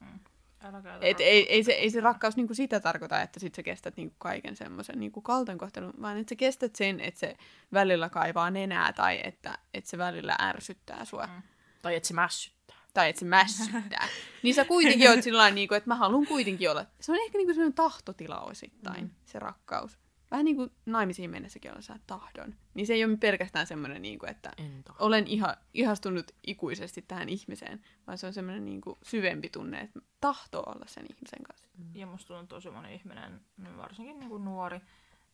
[0.73, 3.97] Käytä Et ei, ei, se, ei se rakkaus niinku sitä tarkoita, että sit sä kestät
[3.97, 7.37] niinku kaiken semmoisen niinku kaltoinkohtelun, vaan että sä kestät sen, että se
[7.73, 11.27] välillä kaivaa nenää tai että, että se välillä ärsyttää sua.
[11.27, 11.43] Mm.
[11.83, 12.77] Tai että se mässyttää.
[12.95, 14.09] Tai että se mässyttää.
[14.43, 16.87] niin sä kuitenkin oot sillä niinku, että mä haluan kuitenkin olla.
[17.01, 19.11] Se on ehkä niinku sellainen tahtotila osittain, mm.
[19.25, 19.99] se rakkaus.
[20.35, 22.55] Vähän niin kuin naimisiin mennessäkin on sä tahdon.
[22.75, 25.05] Niin se ei ole pelkästään semmoinen, niinku, että En tahdo.
[25.05, 30.63] olen iha, ihastunut ikuisesti tähän ihmiseen, vaan se on semmoinen niinku syvempi tunne, että tahtoo
[30.67, 31.69] olla sen ihmisen kanssa.
[31.95, 34.81] Ja musta tuntuu tosi moni ihminen, niin varsinkin niin kuin nuori,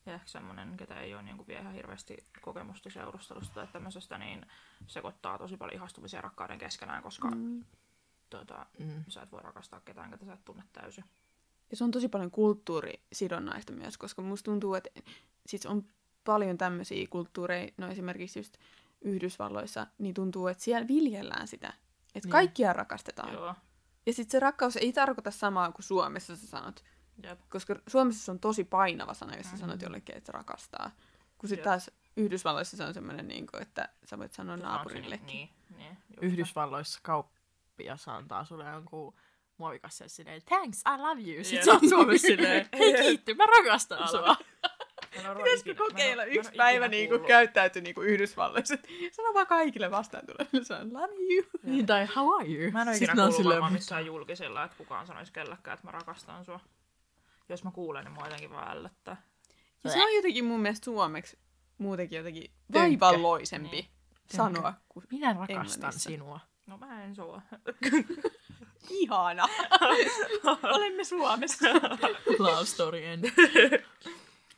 [0.05, 4.17] ja ehkä semmoinen, ketä ei ole niin kuin vielä ihan hirveästi kokemusta seurustelusta tai tämmöisestä,
[4.17, 4.45] niin
[4.87, 7.65] sekoittaa tosi paljon ihastumisen ja rakkauden keskenään, koska mm.
[8.29, 9.03] tota, Mm.
[9.07, 11.03] sä et voi rakastaa ketään, ketä sä et tunne täysin.
[11.71, 14.89] Ja se on tosi paljon kulttuurisidonnaista myös, koska musta tuntuu, että
[15.47, 15.85] siis on
[16.23, 18.57] paljon tämmöisiä kulttuureja, no esimerkiksi just
[19.01, 21.67] Yhdysvalloissa, niin tuntuu, että siellä viljellään sitä,
[22.15, 22.31] että Niin.
[22.31, 23.33] kaikkia rakastetaan.
[23.33, 23.55] Joo.
[24.05, 26.83] Ja sitten se rakkaus ei tarkoita samaa kuin Suomessa sä sanot,
[27.23, 27.39] Jep.
[27.49, 29.59] koska Suomessa se on tosi painava sana, jos sä Mhm.
[29.59, 30.91] sanot jollekin, että se rakastaa.
[31.37, 31.71] Kun sitten Jep.
[31.71, 35.25] taas Yhdysvalloissa se on semmoinen, niin kuin, että sä voit sanoa naapurillekin.
[35.25, 39.13] Niin, niin, Yhdysvalloissa kauppias antaa sulle jonkun
[39.61, 41.43] muovikasseja silleen, thanks, I love you.
[41.43, 41.65] Sitten Jep.
[41.65, 44.35] sä oot Suomessa silleen, hei kiitti, mä rakastan sua.
[45.23, 47.27] Mä Pitäisikö mä kokeilla mä yksi oo päivä ikinä niin kuin kuullut.
[47.27, 48.75] käyttäytyy niin kuin Yhdysvalloissa.
[49.11, 50.63] Sano vaan kaikille vastaan tulee.
[50.63, 51.43] Se on love you.
[51.63, 52.71] Niin, tai how are you?
[52.71, 56.45] Mä en ikinä kuullut silleen, varmaan missään julkisella, että kukaan sanoisi kellekään, että mä rakastan
[56.45, 56.59] sua.
[57.49, 59.21] Jos mä kuulen, niin mua jotenkin vaan ällöttää.
[59.83, 61.37] Ja se on jotenkin mun mielestä suomeksi
[61.77, 63.85] muutenkin jotenkin vaivalloisempi Niin.
[64.31, 66.09] sanoa kuin Minä rakastan Englannissa.
[66.09, 66.39] sinua.
[66.67, 67.41] No mä en sua.
[68.89, 69.47] ihana.
[70.75, 71.67] Olemme Suomessa.
[72.39, 73.25] Love story end.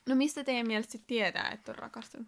[0.10, 2.28] No mistä teidän mielestä sit tietää, että on rakastunut?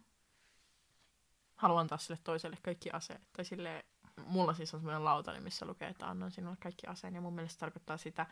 [1.56, 3.22] Haluan antaa sille toiselle kaikki aseet.
[3.34, 3.84] Tai silleen,
[4.26, 7.16] mulla siis on semmoinen lautani, missä lukee, että annan sinulle kaikki aseen.
[7.16, 8.26] Ja mun mielestä se tarkoittaa sitä,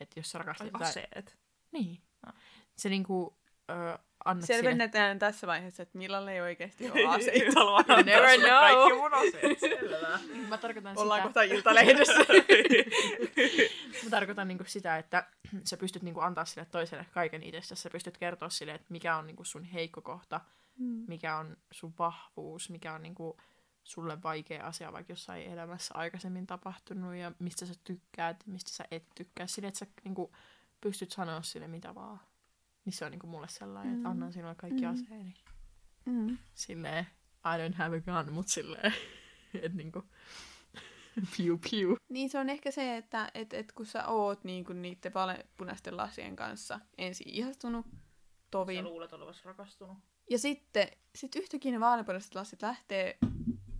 [0.00, 0.74] että jos sä rakastat...
[0.74, 1.38] Ai aseet.
[1.72, 2.02] Niin.
[2.76, 3.39] Se niinku,
[3.70, 4.56] ö, annat sille...
[4.56, 7.52] Selvennetään tässä vaiheessa, että Millalle ei oikeasti ole aseita.
[7.60, 8.50] Haluan You antaa never know.
[8.50, 9.58] Kaikki mun aseet.
[9.60, 10.18] Selvä.
[10.48, 11.28] Mä tarkoitan Ollaan sitä...
[11.28, 12.14] kohta iltalehdessä.
[14.04, 15.26] Mä tarkoitan niinku sitä, että
[15.70, 17.82] sä pystyt niinku antaa sille toiselle kaiken itsestäsi.
[17.82, 20.40] Sä pystyt kertoa sille, että mikä on niinku sun heikko kohta,
[20.78, 21.04] Mm.
[21.08, 23.36] mikä on sun vahvuus, mikä on niinku
[23.84, 29.04] sulle vaikea asia vaikka jossain elämässä aikaisemmin tapahtunut ja mistä sä tykkäät, mistä sä et
[29.14, 29.46] tykkää.
[29.46, 30.32] Sille, että sä niinku
[30.80, 32.20] pystyt sanoa sille mitä vaan.
[32.90, 34.10] Niin se on niinku mulle sellainen, että Mm.
[34.10, 34.90] annan sinulle kaikki Mm.
[34.92, 35.34] aseeni.
[36.04, 36.38] Mm.
[36.54, 37.06] Silleen,
[37.44, 38.94] I don't have a gun, mut silleen,
[39.62, 40.04] että niinku,
[41.36, 41.96] piu piu.
[42.08, 45.96] Niin se on ehkä se, että et, et kun sä oot niin kuin niiden vaalepunaisten
[45.96, 47.96] lasien kanssa ensin ihastunut Sä
[48.50, 49.98] tovin, luulet olevasi rakastunut.
[50.30, 53.18] ja sitten sit yhtäkkiä ne vaalepunaiset lasit lähtee,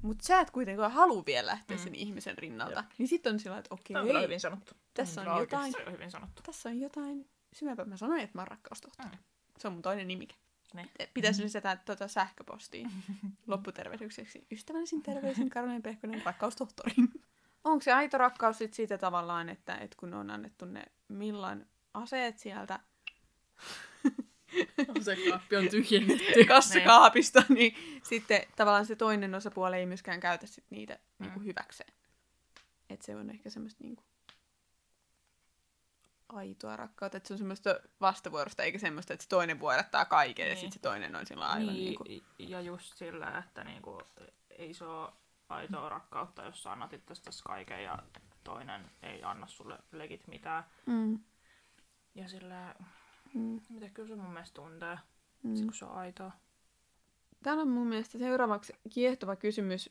[0.02, 1.82] mutta sä et kuitenkaan halua vielä lähteä Mm.
[1.82, 2.84] sen ihmisen rinnalta.
[2.98, 4.72] Niin sitten on sillä että okei, Tämä on hyvin sanottu.
[4.94, 5.54] tässä on oikeesti.
[5.68, 6.42] jotain, on hyvin sanottu.
[6.42, 7.84] tässä on jotain syvempää.
[7.84, 9.08] Mä sanoin, että mä oon rakkaustohtori.
[9.08, 9.18] Mm.
[9.58, 10.34] Se on mun toinen nimike.
[10.74, 10.90] Niin.
[11.14, 12.90] Pitäisi lisätä tuota sähköpostiin
[13.46, 14.46] lopputervehdykseksi.
[14.52, 16.94] Ystävällisin terveisin Karolin Pehkonen, rakkaustohtori.
[17.64, 22.38] Onko se aito rakkaus sit siitä tavallaan, että, että kun on annettu ne milloin aseet
[22.38, 22.80] sieltä,
[25.04, 26.44] Se kaappi on tyhjennetty.
[26.44, 31.24] kassakaapista, niin sitten tavallaan se toinen osapuoli ei myöskään käytä sit niitä mm.
[31.24, 31.92] niinku hyväkseen.
[32.90, 34.02] Et se on ehkä semmoista niinku
[36.32, 40.50] aitoa rakkautta, että se on semmoista vastavuorosta, eikä semmoista, että se toinen vuodattaa kaiken niin.
[40.50, 42.04] ja sitten se toinen on sillä aivan niin, niinku...
[42.38, 44.02] Ja just sillä, että niinku,
[44.50, 45.12] ei se ole
[45.48, 47.98] aitoa rakkautta, jos sä annat itsestäsi kaiken ja
[48.44, 50.64] toinen ei anna sulle legit mitään.
[50.86, 51.18] Mm.
[52.14, 52.74] Ja sillä,
[53.34, 53.60] Mm.
[53.68, 54.98] mitä kyllä se mun mielestä tuntee,
[55.42, 55.50] Mm.
[55.50, 55.64] mm.
[55.64, 56.32] kun se on aitoa.
[57.42, 59.90] Täällä on mun mielestä seuraavaksi kiehtova kysymys,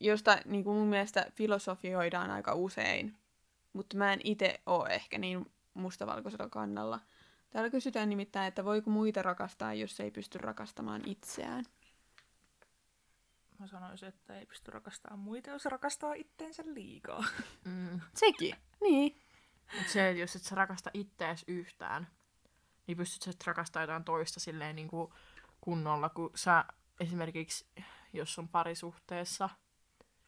[0.00, 3.16] josta niin kuin mun mielestä filosofioidaan aika usein,
[3.72, 7.00] mutta mä en itse ole ehkä niin mustavalkoisella kannalla.
[7.50, 11.64] Täällä kysytään nimittäin, että voiko muita rakastaa, jos ei pysty rakastamaan itseään.
[13.58, 17.24] Mä sanoisin, että ei pysty rakastamaan muita, jos rakastaa itteensä liikaa.
[17.64, 18.00] Mm.
[18.14, 18.54] Sekin.
[18.80, 19.20] Niin.
[19.78, 22.08] Mut se, että jos et sä rakasta ittees yhtään,
[22.86, 25.12] niin pystyt sä rakastaa jotain toista silleen niin kuin
[25.60, 26.64] kunnolla, kun sä
[27.00, 27.66] esimerkiksi,
[28.12, 29.48] jos on parisuhteessa,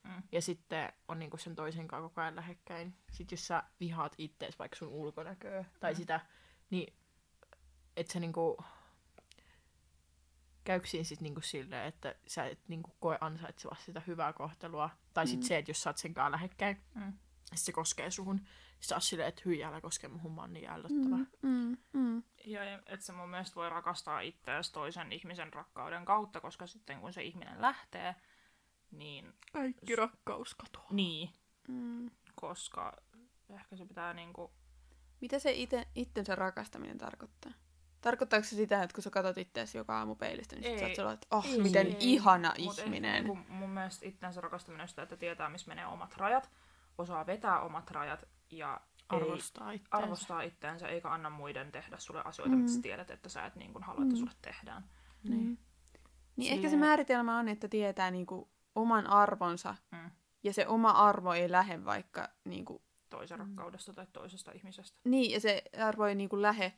[0.05, 0.23] Mm.
[0.33, 4.59] ja sitten on niinku sen toisen kanssa koko ajan lähekkäin, sit jos sä vihaat ittees
[4.59, 5.97] vaikka sun ulkonäköä tai Mm.
[5.97, 6.21] sitä,
[6.71, 6.95] niin
[7.97, 8.65] et sä niinku
[10.65, 14.91] käyksiin sit niinku silleen, että sä et niinku koe ansaitseva sitä hyvää kohtelua.
[15.15, 15.45] Tai sit Mm.
[15.45, 17.13] se, että jos sä oot sen kanssa lähekkäin, Mm.
[17.55, 18.41] sit se koskee suhun,
[18.81, 21.17] sä oot silleen, että hyi, älä koske muhun, mä oon niin ällöttävä.
[21.17, 22.23] Mm, mm, mm.
[22.45, 27.13] Ja että se mun mielestä voi rakastaa itseäsi toisen ihmisen rakkauden kautta, koska sitten kun
[27.13, 28.15] se ihminen lähtee,
[28.91, 29.33] niin...
[29.53, 30.89] Kaikki rakkaus katoaa.
[30.93, 31.31] Niin,
[31.69, 32.11] Mm.
[32.35, 32.97] koska
[33.49, 34.51] ehkä se pitää niinku...
[35.21, 37.53] Mitä se ite, itsensä rakastaminen tarkoittaa?
[38.01, 40.91] Tarkoittaako se sitä, että kun sä katsot itseäsi joka aamu peilistä, niin sit sä Ei.
[40.91, 41.63] oot sellainen, että oh, Ei.
[41.63, 41.97] miten Ei.
[42.01, 43.25] ihana Mut ehkä ihminen.
[43.25, 46.51] niinku mun mielestä itsensä rakastaminen on sitä, että tietää, missä menee omat rajat,
[46.99, 48.81] osaa vetää omat rajat ja
[49.13, 49.97] ei Arvostaa itteensä.
[50.05, 52.61] arvostaa itteensä eikä anna muiden tehdä sulle asioita, Mm.
[52.61, 54.19] mitä sä tiedät, että sä et niin kuin halua, että Mm.
[54.19, 54.85] sulle tehdään.
[55.25, 55.59] Niin.
[56.37, 60.11] Niin ehkä se Silleen- määritelmä on, että tietää niinku oman arvonsa Mm.
[60.43, 63.47] ja se oma arvo ei lähde vaikka niinku, Toisen Mm.
[63.47, 64.99] rakkaudesta tai toisesta ihmisestä.
[65.05, 66.73] niin ja se arvo ei niinku lähde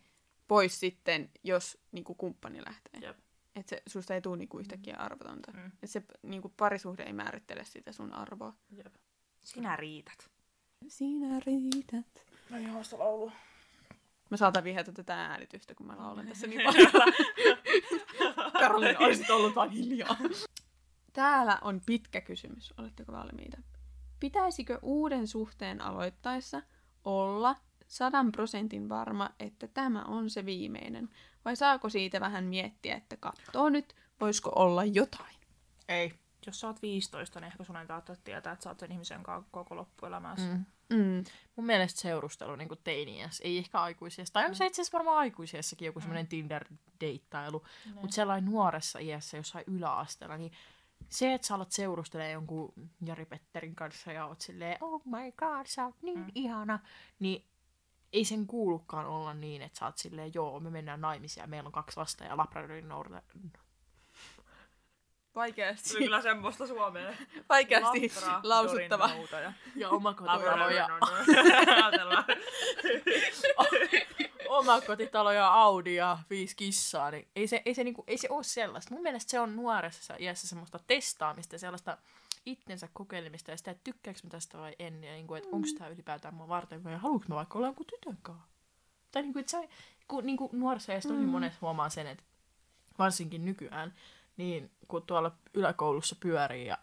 [0.49, 3.01] pois sitten, jos niinku kumppani lähtee.
[3.01, 3.19] Jep.
[3.57, 5.53] Että se, susta ei tule niinku yhtäkkiä arvotonta.
[5.53, 5.73] Mm.
[5.83, 8.55] Et se niinku parisuhde ei määrittele sitä sun arvoa.
[8.71, 8.95] Jep.
[9.43, 10.31] Sinä riität.
[10.89, 12.27] Sinä riität.
[12.51, 13.33] No ihan sitä laulua.
[14.31, 16.91] Mä saatan vihata tätä äänitystä, kun mä laulan tässä niin paljon.
[18.61, 20.17] Karolina, olisit ollut vaan hiljaa.
[21.13, 22.75] Täällä on pitkä kysymys.
[22.79, 23.57] Oletteko valmiita?
[24.21, 26.63] Pitäisikö uuden suhteen aloittaessa
[27.05, 27.57] olla
[27.89, 31.09] sadan prosentin varma, että tämä on se viimeinen?
[31.45, 35.37] Vai saako siitä vähän miettiä, että katsoo nyt, voisiko olla jotain?
[35.89, 36.15] Ei.
[36.47, 39.23] Jos sä oot 15, niin ehkä sun ei tarvitse tietää, että sä oot sen ihmisen
[39.23, 40.47] kanssa koko loppuelämässä.
[40.47, 40.65] Mm.
[40.97, 41.25] Mm.
[41.57, 45.87] Mun mielestä seurustelu niin teiniässä, ei ehkä aikuisiässä, tai on se itse asiassa varmaan aikuisiässäkin
[45.87, 47.95] joku semmoinen Tinder-deittailu, Niin.
[47.95, 50.53] mutta sellainen nuoressa iässä, jossain yläasteella, niin
[51.09, 52.73] se, että sä alat seurustelemaan jonkun
[53.05, 56.27] Jari Petterin kanssa ja oot silleen, oh my god, sä oot niin Mm.
[56.35, 56.79] ihana,
[57.19, 57.45] niin
[58.13, 61.67] ei sen kuulukaan olla niin, että sä oot silleen, joo, me mennään naimisiin ja meillä
[61.67, 63.23] on kaksi lasta ja Labradorin nourle...
[65.35, 67.13] Vaikeasti, oli kyllä semmoista suomea.
[67.49, 69.09] vaikeasti Lapra, lausuttava.
[69.09, 69.53] Noutaja.
[69.77, 70.89] ja omakotitalo ja,
[74.49, 78.45] omakotitalo ja Audi ja viisi kissaa, niin ei se, ei se, niinku, ei se ole
[78.45, 78.95] sellaista.
[78.95, 81.99] Mun mielestä se on nuoressa iässä semmoista testaamista ja sellaista
[82.47, 85.91] itsensä kokeilemista ja sitä, että tykkääkö mä tästä vai en, ja niinku, että onko tämä
[85.91, 88.47] ylipäätään mua varten vai haluanko mä vaikka olla jonkun tytön kanssa.
[89.13, 89.69] Tai niinku, että se,
[90.09, 91.29] kun niinku nuoressa iässä tosi Mm.
[91.29, 92.25] monessa huomaa sen, että
[92.99, 93.95] varsinkin nykyään,
[94.37, 96.79] niin kun tuolla yläkoulussa pyörii ja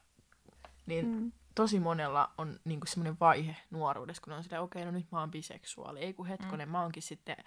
[0.86, 1.32] niin Mm.
[1.56, 5.32] tosi monella on niinku semmoinen vaihe nuoruudessa, kun on silleen, okei, no nyt mä oon
[5.32, 6.00] biseksuaali.
[6.00, 6.72] Ei kun hetkonen, mm.
[6.72, 7.38] mä oonkin sitten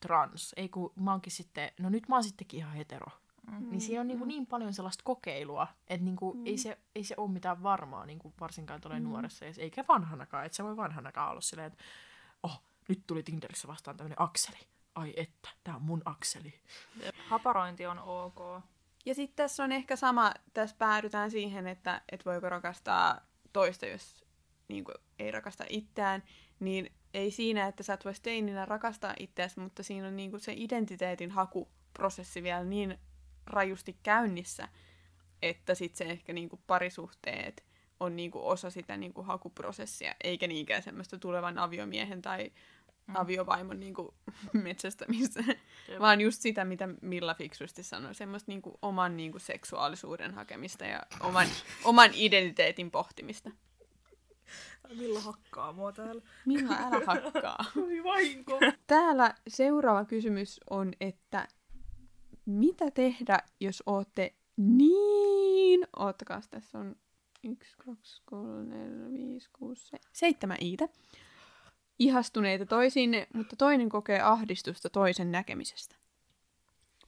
[0.00, 0.54] trans.
[0.56, 3.06] Ei kun mä oonkin sitten, no nyt mä oon sittenkin ihan hetero.
[3.50, 3.70] Mm.
[3.70, 6.46] Niin siinä on niinku niin paljon sellaista kokeilua, että niinku mm.
[6.46, 9.04] ei, se, ei se ole mitään varmaa niinku varsinkaan tuolla mm.
[9.04, 10.46] nuoressa, eikä vanhanakaan.
[10.46, 11.84] Että se voi vanhanakaan olla silleen, että
[12.42, 14.58] oh, nyt tuli Tinderissä vastaan tämmöinen Akseli.
[14.94, 16.54] Ai että, tää on mun Akseli.
[17.28, 18.62] Haparointi on ok.
[19.08, 23.20] Ja sitten tässä on ehkä sama, tässä päädytään siihen, että, että voiko rakastaa
[23.52, 24.24] toista, jos
[24.68, 26.22] niin kuin, ei rakasta itseään,
[26.60, 30.40] niin ei siinä, että sä et voisi teininä rakastaa itseäsi, mutta siinä on niin kuin,
[30.40, 32.98] se identiteetin hakuprosessi vielä niin
[33.46, 34.68] rajusti käynnissä,
[35.42, 37.64] että sitten se ehkä niin kuin, parisuhteet
[38.00, 42.52] on niin kuin, osa sitä niin kuin, hakuprosessia, eikä niinkään semmoista tulevan aviomiehen tai
[43.08, 43.16] Mm.
[43.16, 44.08] aviovaimon niin kuin,
[44.52, 45.44] metsästämistä,
[45.88, 46.00] Jep.
[46.00, 50.84] vaan just sitä, mitä Milla fiksusti sanoi, semmoista niin kuin, oman niin kuin, seksuaalisuuden hakemista
[50.84, 51.46] ja oman,
[51.84, 53.50] oman identiteetin pohtimista.
[54.98, 56.22] Milla hakkaa mua täällä.
[56.46, 57.58] Milla, älä hakkaa.
[58.04, 58.60] Vahinko.
[58.86, 61.48] Täällä seuraava kysymys on, että
[62.46, 65.86] mitä tehdä, jos ootte niin...
[65.96, 66.96] Oottakaa, tässä on
[67.44, 70.88] 1, 2, 3, 4, 5, 6, 7, 7 iitä.
[71.98, 75.96] Ihastuneita toisiinne, mutta toinen kokee ahdistusta toisen näkemisestä.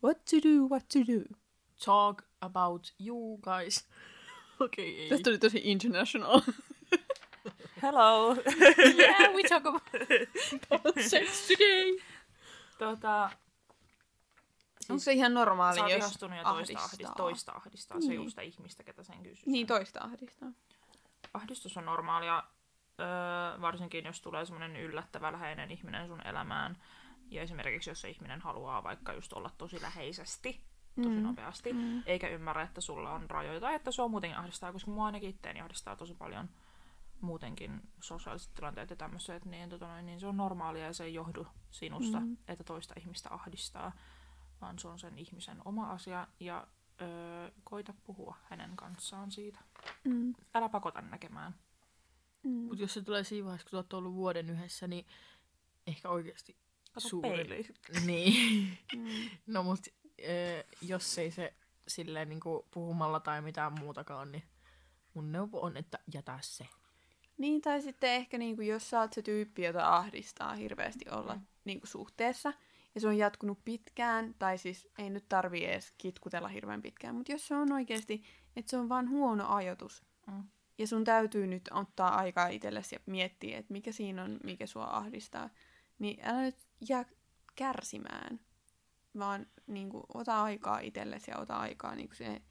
[0.05, 1.37] What to do, what to do?
[1.85, 3.88] Talk about you guys.
[4.61, 5.09] Okei, okay, ei.
[5.09, 6.40] Tästä tuli tosi international.
[7.83, 8.35] Hello.
[8.98, 9.83] yeah, we talk about,
[11.09, 11.98] sex today.
[12.79, 13.31] tota,
[14.90, 16.85] Onko se ihan normaali, sä jos ihastunut ja toista ahdistaa?
[16.85, 17.14] ahdistaa.
[17.14, 18.00] Toista ahdistaa.
[18.00, 18.16] Se Niin.
[18.16, 19.42] just sitä ihmistä, ketä sen kysyy.
[19.46, 20.48] Niin, toista ahdistaa.
[21.35, 22.42] Ahdistus on normaalia,
[23.01, 26.77] öö, varsinkin jos tulee semmoinen yllättävä läheinen ihminen sun elämään.
[27.31, 30.65] Ja esimerkiksi jos se ihminen haluaa vaikka just olla tosi läheisesti,
[30.97, 31.23] tosi Mm.
[31.23, 32.03] nopeasti, Mm.
[32.07, 35.31] eikä ymmärrä, että sulla on rajoja, tai että se on muutenkin ahdistaa, koska mua ainakin
[35.31, 36.49] itteeni ahdistaa tosi paljon
[37.21, 41.15] muutenkin sosiaaliset tilanteet ja tämmöiset, niin, tota noin, niin se on normaalia ja se ei
[41.15, 42.37] johdu sinusta, mm.
[42.49, 43.93] että toista ihmistä ahdistaa,
[44.61, 46.67] vaan se on sen ihmisen oma asia ja
[47.03, 49.59] öö, koita puhua hänen kanssaan siitä.
[50.05, 50.35] Mm.
[50.55, 51.55] Älä pakota näkemään.
[52.42, 52.50] Mm.
[52.50, 55.07] Mut jos se tulee siinä vaiheessa, kun te olette ollut vuoden yhdessä, niin
[55.87, 56.57] ehkä oikeasti
[56.92, 57.31] Kato Suuri.
[57.31, 57.66] peiliin.
[58.07, 58.79] Niin.
[58.96, 59.07] Mm.
[59.46, 59.81] No mut
[60.20, 61.55] äh, jos ei se
[61.88, 64.42] silleen niinku puhumalla tai mitään muutakaan, niin
[65.14, 66.66] mun neuvo on, että jätä se.
[67.38, 71.46] Niin, tai sitten ehkä niinku, jos sä oot se tyyppi, jota ahdistaa hirveästi olla Mm.
[71.64, 72.53] niinku, suhteessa,
[72.94, 77.33] ja se on jatkunut pitkään, tai siis ei nyt tarvii edes kitkutella hirveän pitkään, mutta
[77.33, 78.22] jos se on oikeasti,
[78.57, 80.44] että se on vaan huono ajatus, Mm.
[80.81, 84.85] Ja sun täytyy nyt ottaa aikaa itsellesi ja miettiä, että mikä siinä on, mikä sua
[84.85, 85.51] ahdistaa,
[85.99, 86.57] niin älä nyt
[86.88, 87.05] jää
[87.57, 88.40] kärsimään,
[89.19, 92.43] vaan niinku, ota aikaa itsellesi ja ota aikaa niinku, se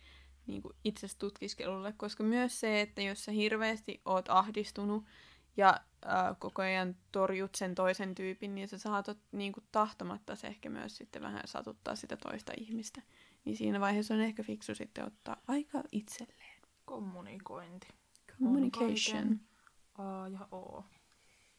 [0.47, 5.05] niinku, itsestä tutkiskelulle, koska myös se, että jos sä hirveästi oot ahdistunut
[5.57, 10.69] ja ää, koko ajan torjut sen toisen tyypin, niin sä saatat niinku, tahtomatta se ehkä
[10.69, 13.01] myös sitten vähän satuttaa sitä toista ihmistä.
[13.45, 16.61] Niin siinä vaiheessa on ehkä fiksu sitten ottaa aikaa itselleen.
[16.85, 17.87] Kommunikointi.
[18.39, 19.39] Communication.
[19.97, 20.83] A ja O.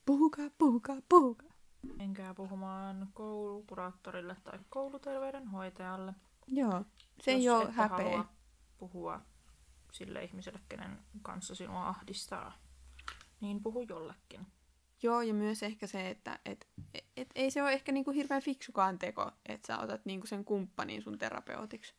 [0.07, 1.51] Puhukaa, puhukaa, puhukaa.
[1.97, 6.15] Menkää puhumaan koulukuraattorille tai kouluterveydenhoitajalle.
[6.47, 6.85] Joo,
[7.21, 8.25] se ei ole häpeä.
[8.79, 9.21] puhua
[9.93, 12.53] sille ihmiselle, kenen kanssa sinua ahdistaa,
[13.41, 14.47] niin puhu jollekin.
[15.03, 18.43] Joo, ja myös ehkä se, että et, et, et, ei se ole ehkä niinku hirveän
[18.43, 21.95] fiksukaan teko, että sä otat niinku sen kumppanin sun terapeutiksi.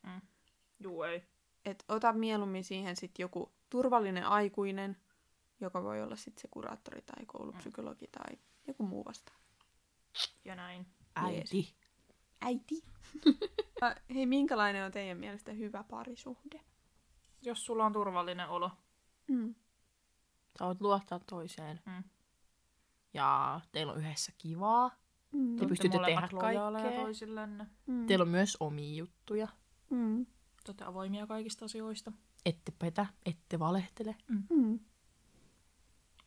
[0.79, 1.23] Juu, ei.
[1.65, 4.97] Et ota mieluummin siihen sit joku turvallinen aikuinen,
[5.59, 9.41] joka voi olla sitten se kuraattori tai koulupsykologi tai joku muu vastaava.
[10.45, 10.85] Ja näin.
[11.15, 11.75] Äiti.
[12.41, 12.83] Äiti.
[14.13, 16.61] Hei, minkälainen on teidän mielestä hyvä parisuhde?
[17.41, 18.71] Jos sulla on turvallinen olo.
[19.27, 19.55] Mm.
[20.59, 21.79] Sä voit luottaa toiseen.
[21.85, 22.03] Mm.
[23.13, 24.91] Ja teillä on yhdessä kivaa.
[25.31, 25.55] Mm.
[25.55, 27.01] Te pystytte tehdä kaikkea.
[27.01, 27.67] toisillenne.
[27.85, 28.05] Mm.
[28.07, 29.47] Teillä on myös omia juttuja.
[29.89, 30.25] Mm.
[30.77, 32.11] Te avoimia kaikista asioista.
[32.45, 34.15] Ette petä, ette valehtele.
[34.27, 34.79] Mm.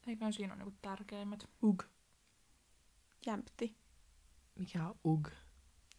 [0.06, 1.48] Eikä siinä ole niinku tärkeimmät.
[1.62, 1.82] Ug.
[3.26, 3.76] Jämpti.
[4.58, 5.28] Mikä on ug?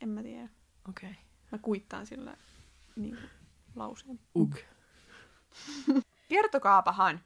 [0.02, 0.50] En mä tiedä.
[0.90, 1.10] Okei.
[1.10, 1.24] Okay.
[1.52, 2.38] Mä kuittaan sillä
[2.96, 3.18] niin
[3.76, 4.20] lauseen.
[4.36, 4.56] Ug.
[6.30, 7.24] Kertokaapahan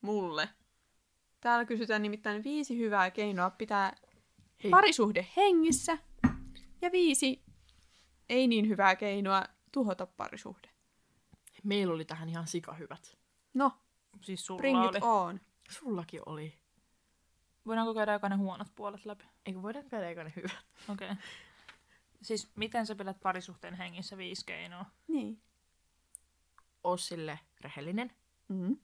[0.00, 0.48] mulle.
[1.40, 3.96] Täällä kysytään nimittäin viisi hyvää keinoa pitää
[4.64, 4.70] Hei.
[4.70, 5.98] parisuhde hengissä
[6.82, 7.44] ja viisi
[8.28, 10.69] ei niin hyvää keinoa tuhota parisuhde.
[11.62, 13.18] Meillä oli tähän ihan sikahyvät.
[13.54, 13.72] No,
[14.20, 14.96] Siis sulla bring oli.
[14.96, 15.40] it on.
[15.70, 16.54] Sullakin oli.
[17.66, 19.24] Voidaanko käydä jokainen huonot puolet läpi?
[19.46, 20.56] Eikö voida käydä eikä ne hyvät?
[20.88, 21.10] Okei.
[21.10, 21.22] Okay.
[22.22, 24.86] Siis miten sä pidät parisuhteen hengissä viisi keinoa?
[25.08, 25.42] Niin.
[26.84, 28.12] Oo sille rehellinen.
[28.48, 28.76] Mm.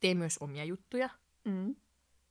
[0.00, 1.10] Tee myös omia juttuja.
[1.44, 1.76] Mm.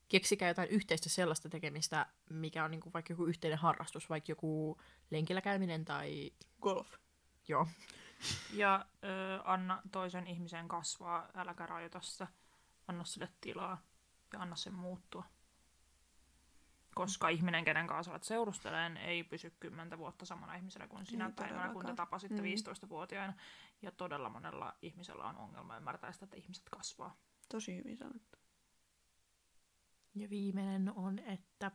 [0.10, 4.78] Keksikää jotain yhteistä sellaista tekemistä, mikä on niinku vaikka joku yhteinen harrastus, vaikka joku
[5.10, 6.32] lenkillä käyminen tai...
[6.62, 6.88] Golf.
[7.48, 7.68] Joo.
[8.54, 12.28] Ja ö, anna toisen ihmisen kasvaa, äläkä rajoita sitä.
[12.88, 13.82] Anna sille tilaa
[14.34, 15.24] ja anna sen muuttua.
[16.96, 21.32] Koska ihminen, kenen kanssa olet seurusteleen, ei pysy kymmentä vuotta samana ihmisenä kuin sinä Ei
[21.32, 22.48] päivänä, kun te tapasitte Mm.
[22.48, 23.34] 15-vuotiaana.
[23.82, 27.16] Ja todella monella ihmisellä on ongelma ymmärtää sitä, että ihmiset kasvaa.
[27.50, 28.38] Tosi hyvin sanottu.
[30.16, 31.72] Ja viimeinen on, että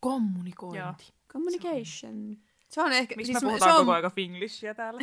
[0.00, 1.14] kommunikointi.
[1.32, 2.36] Communication.
[2.68, 3.14] Se on ehkä...
[3.16, 5.00] Miksi siis me se puhutaan on, koko aika finglishia täällä?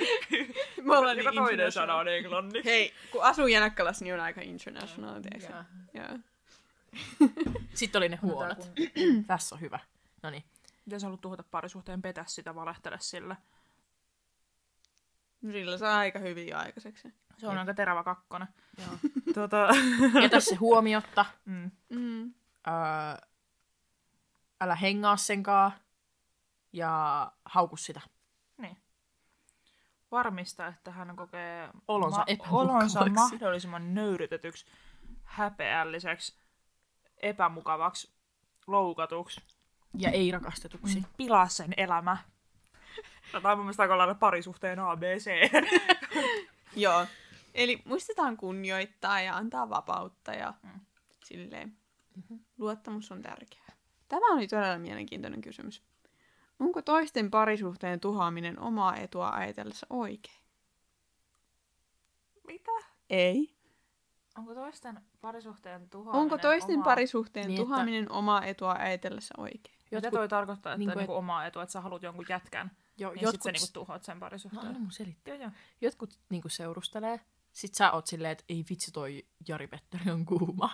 [0.82, 2.62] me ollaan niin toinen sana on englanti.
[2.64, 5.52] Hei, kun asuu Jänäkkälässä, niin on aika international, tiedätkö?
[5.52, 5.64] Ja.
[5.94, 6.18] Joo.
[7.74, 8.58] Sitten oli ne huonot.
[9.26, 9.78] Tässä on hyvä.
[10.22, 10.44] No niin.
[10.86, 13.36] Jos haluat tuhota parisuhteen, petä sitä, valehtele sillä.
[15.42, 17.08] No Sillä saa aika hyvin aikaiseksi.
[17.38, 17.60] Se on Jep.
[17.60, 18.48] aika terävä kakkonen.
[18.78, 18.98] Joo.
[19.34, 19.68] Tota,
[20.22, 21.24] Jätä se huomiotta.
[21.44, 21.70] mm.
[21.88, 22.34] Mm.
[22.68, 23.26] Öö,
[24.60, 25.72] älä hengaa senkaan.
[26.76, 28.00] Ja hauku sitä.
[28.58, 28.76] Niin.
[30.10, 33.10] Varmista, että hän kokee Olonsa olonsa epämukavaksi.
[33.14, 34.66] mahdollisimman nöyrytetyksi,
[35.24, 36.36] häpeälliseksi,
[37.22, 38.12] epämukavaksi,
[38.66, 39.40] loukatuksi.
[39.98, 40.98] Ja ei rakastetuksi.
[40.98, 41.04] Mm.
[41.16, 42.16] Pilaa sen elämä.
[43.32, 45.30] Tämä on mun mielestä aika lailla parisuhteen ABC.
[46.76, 47.06] Joo.
[47.54, 50.80] Eli muistetaan kunnioittaa ja antaa vapautta ja Mm.
[51.24, 51.76] silleen.
[52.58, 53.72] Luottamus on tärkeää.
[54.08, 55.82] Tämä oli todella mielenkiintoinen kysymys.
[56.60, 60.40] Onko toisten parisuhteen tuhoaminen omaa etua ajatellessa oikein?
[62.46, 62.70] Mitä?
[63.10, 63.56] Ei.
[64.38, 66.84] Onko toisten parisuhteen tuhoaminen Onko toisten omaa...
[66.84, 69.76] parisuhteen Niin, että- tuhoaminen omaa etua ajatellessa oikein?
[69.84, 72.26] Mitä Jotkut, toi tarkoittaa, että niinku, niinku, et- niinku omaa etua, että sä haluat jonkun
[72.28, 74.62] jätkän, jo, niin jotkut, sit sä niinku tuhoat sen parisuhteen?
[74.62, 75.34] no, anna mun selittää.
[75.34, 75.50] Joo, joo.
[75.80, 77.20] Jotkut niinku seurustelee.
[77.52, 80.70] Sit sä oot silleen, että ei vitsi toi Jari Petteri on kuuma.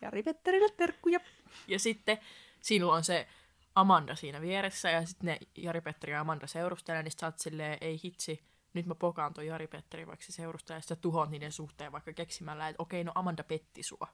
[0.00, 1.20] Jari Petterille terkkuja.
[1.68, 2.18] Ja sitten
[2.60, 3.28] sinulla on se
[3.74, 7.78] Amanda siinä vieressä ja sitten ne Jari Petteri ja Amanda seurustelee, niin sä oot silleen,
[7.80, 8.44] ei hitsi,
[8.74, 12.68] nyt mä pokaan toi Jari Petteri, vaikka se seurustelee, ja tuhoat niiden suhteen vaikka keksimällä,
[12.68, 14.08] että okei, no Amanda petti sua.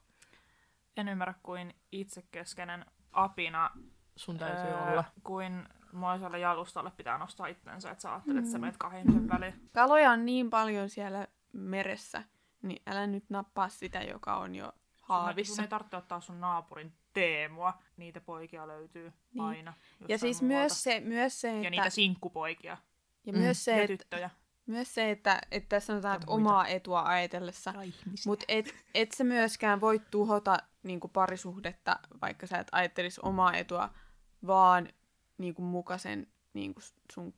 [0.97, 3.71] En ymmärrä, kuin itsekeskeinen apina
[4.17, 5.05] Sun täytyy öö, olla.
[5.23, 9.71] kuin moiselle jalustalle pitää nostaa itsensä, että sä ajattelet, että sä menet kahden ihmisen väliin.
[9.75, 12.23] Kaloja on niin paljon siellä meressä,
[12.63, 15.55] niin älä nyt nappaa sitä, joka on jo Sun, haavissa.
[15.55, 17.75] sun ei tarvitse ottaa sun naapurin teemua.
[17.97, 19.45] Niitä poikia löytyy Niin.
[19.45, 19.75] aina.
[20.09, 20.61] Ja siis muualta.
[20.62, 22.77] myös se, myös se, Ja että, niitä sinkkupoikia
[23.27, 23.39] ja Mm.
[23.39, 24.31] myös se, ja että, tyttöjä.
[24.66, 27.75] myös se, että, että tässä sanotaan, Ja että omaa etua ajatellessa.
[28.27, 33.91] Mutta et, et sä myöskään voi tuhota niinku parisuhdetta, vaikka sä et ajattelisi omaa etua,
[34.47, 34.89] vaan
[35.39, 36.81] niinku mukaisen niinku
[37.12, 37.35] sun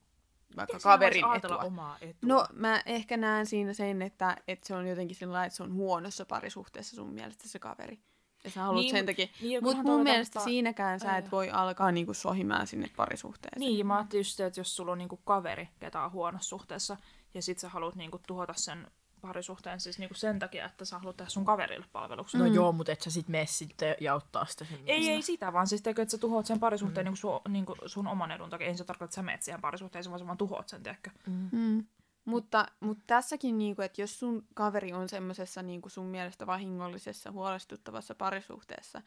[0.56, 1.56] vaikka Miten kaverin etua.
[1.56, 2.28] omaa etua?
[2.28, 5.72] No mä ehkä näen siinä sen, että, että se on jotenkin sillä että se on
[5.74, 7.98] huonossa parisuhteessa sun mielestä se kaveri.
[8.44, 9.26] Ja sä haluat Niin, sen takia.
[9.42, 11.30] niin, Mutta mun mielestä tarkoittaa- siinäkään sä et Ää.
[11.30, 13.60] voi alkaa niinku sohimaan sinne parisuhteeseen.
[13.60, 16.96] Niin, ja mä ajattelin just että jos sulla on niinku kaveri, ketä on huonossa suhteessa,
[17.34, 18.86] ja sit sä haluat niinku tuhota sen
[19.20, 22.40] parisuhteen siis niinku sen takia, että sä haluat tehdä sun kaverille palveluksen.
[22.40, 22.54] No Mm.
[22.54, 25.12] joo, mutta et sä sit mene sitten ja auttaa sitä sun Ei, miestä.
[25.12, 27.10] ei sitä, vaan siis teekö, että sä tuhoat sen parisuhteen mm.
[27.10, 28.66] niin sun, niin sun oman edun takia.
[28.66, 31.10] Ei se tarkoita, että sä menet siihen parisuhteeseen, vaan sä vaan tuhoat sen, tiedätkö?
[31.52, 31.84] Mm.
[32.24, 38.14] Mutta, mutta tässäkin, niinku, että jos sun kaveri on semmoisessa niinku sun mielestä vahingollisessa, huolestuttavassa
[38.14, 39.02] parisuhteessa,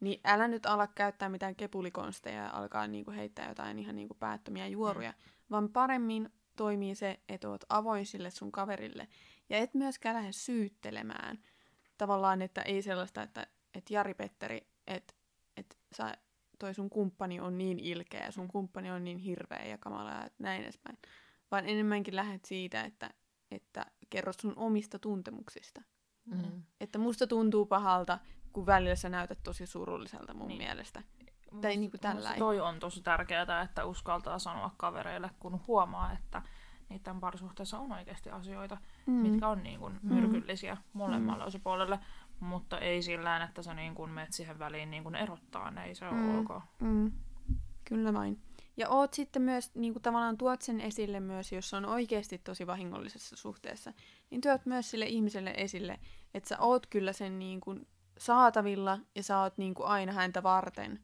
[0.00, 4.66] niin älä nyt ala käyttää mitään kepulikonsteja ja alkaa niinku heittää jotain ihan niinku päättömiä
[4.66, 5.16] juoruja, mm.
[5.50, 9.08] vaan paremmin toimii se, että oot avoin sille sun kaverille.
[9.48, 11.38] Ja et myöskään lähde syyttelemään.
[11.98, 15.14] Tavallaan, että ei sellaista, että, että Jari Petteri, että,
[15.56, 16.14] että sä,
[16.58, 20.30] toi sun kumppani on niin ilkeä ja sun kumppani on niin hirveä ja kamala ja
[20.38, 20.98] näin edespäin
[21.52, 23.10] vaan enemmänkin lähdet siitä, että,
[23.50, 25.82] että kerrot sun omista tuntemuksista.
[26.24, 26.62] Mm.
[26.80, 28.18] Että musta tuntuu pahalta,
[28.52, 30.58] kun välillä sä näytät tosi surulliselta mun Niin.
[30.58, 30.68] niin.
[30.68, 31.02] mielestä.
[31.52, 32.38] Mun Tai niinku mun mielestä tälläin.
[32.38, 36.42] Toi on tosi tärkeää, että uskaltaa sanoa kavereille, kun huomaa, että
[36.88, 39.12] niiden parisuhteessa on oikeasti asioita, mm.
[39.12, 41.98] mitkä on niin kuin myrkyllisiä molemmalle osapuolelle,
[42.40, 45.94] mutta ei sillä että sä niin kuin menet siihen väliin niin kuin erottaa, ne ei
[45.94, 46.38] se ole Mm.
[46.38, 46.62] ok.
[46.80, 47.12] Mm.
[47.84, 48.40] Kyllä vain.
[48.76, 52.66] Ja oot sitten myös, niin kuin tavallaan tuot sen esille myös, jos on oikeasti tosi
[52.66, 53.92] vahingollisessa suhteessa,
[54.30, 56.00] niin tuot myös sille ihmiselle esille,
[56.34, 60.42] että sä oot kyllä sen niin kuin saatavilla ja sä oot niin kuin aina häntä
[60.42, 61.00] varten.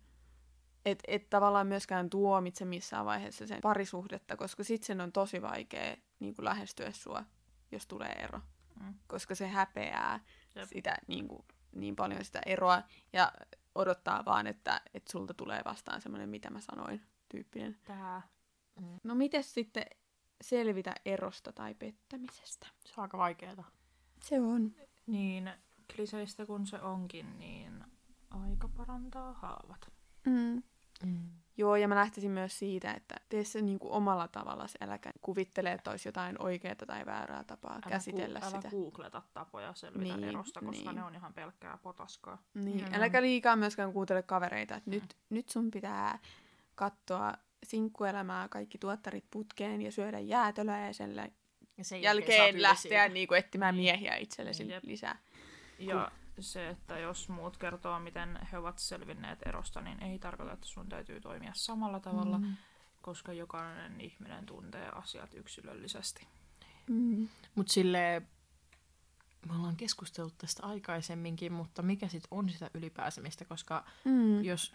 [0.84, 5.96] Et, et tavallaan myöskään tuomitse missään vaiheessa sen parisuhdetta, koska sit sen on tosi vaikea
[6.20, 7.24] niin kuin lähestyä sua,
[7.72, 8.40] jos tulee ero.
[8.80, 8.94] Mm.
[9.06, 10.20] Koska se häpeää
[10.54, 10.68] Jep.
[10.68, 13.32] sitä niin, kuin, niin paljon sitä eroa ja
[13.74, 17.76] odottaa vaan, että, että sulta tulee vastaan semmoinen, mitä mä sanoin, tyyppinen.
[17.84, 18.22] Tää.
[19.04, 19.86] No miten sitten
[20.40, 22.66] selvitä erosta tai pettämisestä?
[22.84, 23.64] Se on aika vaikeeta.
[24.22, 24.72] Se on.
[25.06, 25.50] Niin
[25.96, 27.84] kliseistä kun se onkin, niin
[28.30, 29.92] aika parantaa haavat.
[30.26, 30.62] Mm.
[31.06, 31.30] Mm.
[31.56, 35.90] Joo, ja mä lähtisin myös siitä, että tee se niinku omalla tavalla, äläkä kuvittele, että
[35.90, 38.70] olisi jotain oikeaa tai väärää tapaa Älä, käsitellä älä sitä.
[38.70, 40.96] googleta tapoja selvitä Niin, erosta, koska niin.
[40.96, 42.42] ne on ihan pelkkää potaskaa.
[42.54, 42.94] Niin, Mm.
[42.94, 46.18] äläkä liikaa myöskään kuuntele kavereita, että nyt, nyt sun pitää
[46.78, 51.28] katsoa sinkkuelämää, kaikki tuottarit putkeen ja syödä jäätölää ja sen lä-
[51.76, 54.84] Ja sen jälkeen lähteä niinku etsimään miehiä itsellesi Jep.
[54.84, 55.18] lisää.
[55.78, 56.10] Ja
[56.40, 60.88] se, että jos muut kertoo, miten he ovat selvinneet erosta, niin ei tarkoita, että sun
[60.88, 62.56] täytyy toimia samalla tavalla, mm.
[63.02, 66.26] koska jokainen ihminen tuntee asiat yksilöllisesti.
[66.90, 67.28] Mm.
[67.54, 68.28] Mut silleen,
[69.46, 74.44] me ollaan keskustellut tästä aikaisemminkin, mutta mikä sitten on sitä ylipääsemistä, koska Mm.
[74.44, 74.74] jos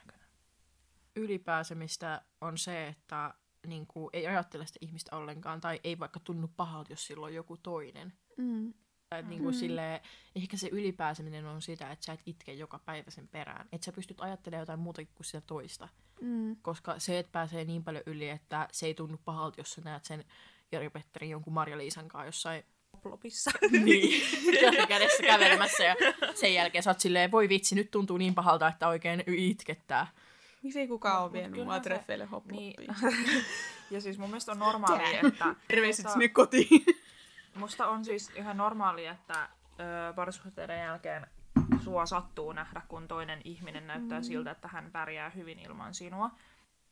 [1.16, 3.34] ylipääsemistä on se, että
[3.68, 7.34] niin kuin, ei ajattele sitä ihmistä ollenkaan, tai ei vaikka tunnu pahalta, jos sillä on
[7.34, 8.14] joku toinen.
[8.38, 8.74] Mm.
[9.22, 9.30] Mm.
[9.30, 10.02] Niin kuin silleen,
[10.36, 13.68] ehkä se ylipääseminen on sitä, että sä et itke joka päivä sen perään.
[13.72, 15.90] Että sä pystyt ajattelemaan jotain muutakin kuin sitä toista.
[16.22, 16.56] Mm.
[16.62, 20.06] Koska se, että pääsee niin paljon yli, että se ei tunnu pahalta, jos sä näet
[20.06, 20.26] sen
[20.72, 22.64] Jari Petterin jonkun Marja-Liisan kanssa jossain
[23.04, 23.52] Plopissa.
[23.84, 24.22] niin,
[24.88, 25.96] kädessä kävelemässä ja
[26.36, 30.08] sen jälkeen sä oot silleen, voi vitsi, nyt tuntuu niin pahalta, että oikein itkettää.
[30.64, 32.74] Miksi ei kukaan Mut- ole vienyt mua treffeille hoploppiin?
[32.78, 32.96] Niin.
[33.92, 35.56] ja siis mun mielestä on normaali, että...
[35.68, 36.86] Terveiset sinne kotiin.
[37.56, 39.50] Musta on siis ihan normaali, että
[39.80, 41.28] ö, parisuhteiden jälkeen
[41.84, 44.24] sua sattuu nähdä, kun toinen ihminen näyttää mm.
[44.24, 46.32] siltä, että hän pärjää hyvin ilman sinua.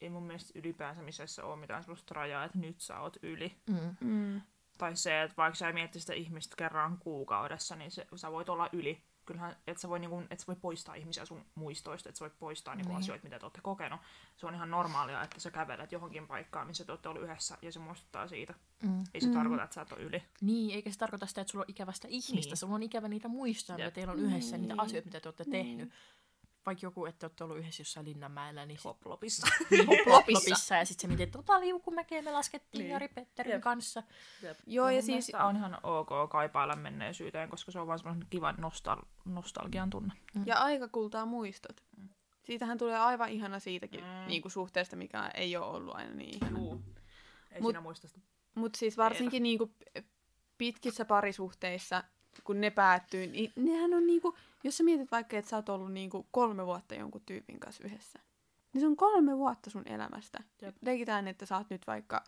[0.01, 3.55] Ei mun mielestä ylipääsemisessä ole mitään sellaista rajaa, että nyt sä oot yli.
[3.69, 3.95] Mm.
[3.99, 4.41] Mm.
[4.77, 8.69] Tai se, että vaikka sä miettisit sitä ihmistä kerran kuukaudessa, niin se, sä voit olla
[8.71, 9.03] yli.
[9.31, 12.39] Kyllähän, et sä, voi, niinku, et sä voi poistaa ihmisiä sun muistoista, että sä voit
[12.39, 12.99] poistaa niinku, Niin.
[12.99, 13.99] asioita, mitä te olette kokenut.
[14.37, 17.71] Se on ihan normaalia, että sä kävelet johonkin paikkaan, missä te olette ollut yhdessä, ja
[17.71, 18.53] se muistuttaa siitä.
[18.83, 19.03] Mm.
[19.13, 19.33] Ei se mm.
[19.33, 20.23] tarkoita, että sä et ole yli.
[20.41, 22.33] Niin, eikä se tarkoita sitä, että sulla on ikävästä ihmistä.
[22.35, 22.45] Niin.
[22.49, 22.57] Niin.
[22.57, 24.67] Sulla on ikävä niitä muistoja, mitä teillä on yhdessä, Niin.
[24.67, 25.91] niitä asioita, mitä te olette tehnyt.
[26.65, 29.47] Vaikka joku, että olette ollut yhdessä jossain Linnanmäellä, niin Hoplopissa.
[30.11, 30.75] Hoplopissa.
[30.75, 32.83] Ja sitten se mietit, tota liukumäkeä me laskettiin Niin.
[32.83, 32.91] niin.
[32.91, 33.61] Jari Petterin Jep.
[33.61, 34.03] kanssa.
[34.67, 35.31] Joo, ja mun siis...
[35.35, 40.13] on ihan ok kaipailla menneisyyteen, koska se on vaan semmoinen kiva nostal- nostalgian tunne.
[40.45, 41.83] Ja aika kultaa muistot.
[42.43, 44.07] Siitähän tulee aivan ihana siitäkin Mm.
[44.09, 44.27] mm.
[44.27, 46.59] niin kuin suhteesta, mikä ei ole ollut aina niin ihana.
[46.59, 46.81] Juu.
[47.51, 48.19] Ei Mut- siinä muista sitä.
[48.55, 49.75] Mutta siis varsinkin niin kuin
[50.57, 52.03] pitkissä parisuhteissa,
[52.43, 55.93] kun ne päättyy, niin nehän on niinku, jos sä mietit vaikka, että sä oot ollut
[55.93, 58.19] niinku kolme vuotta jonkun tyypin kanssa yhdessä,
[58.73, 60.43] niin se on kolme vuotta sun elämästä.
[60.61, 60.75] Jep.
[60.81, 62.23] Leikitään, että sä oot nyt vaikka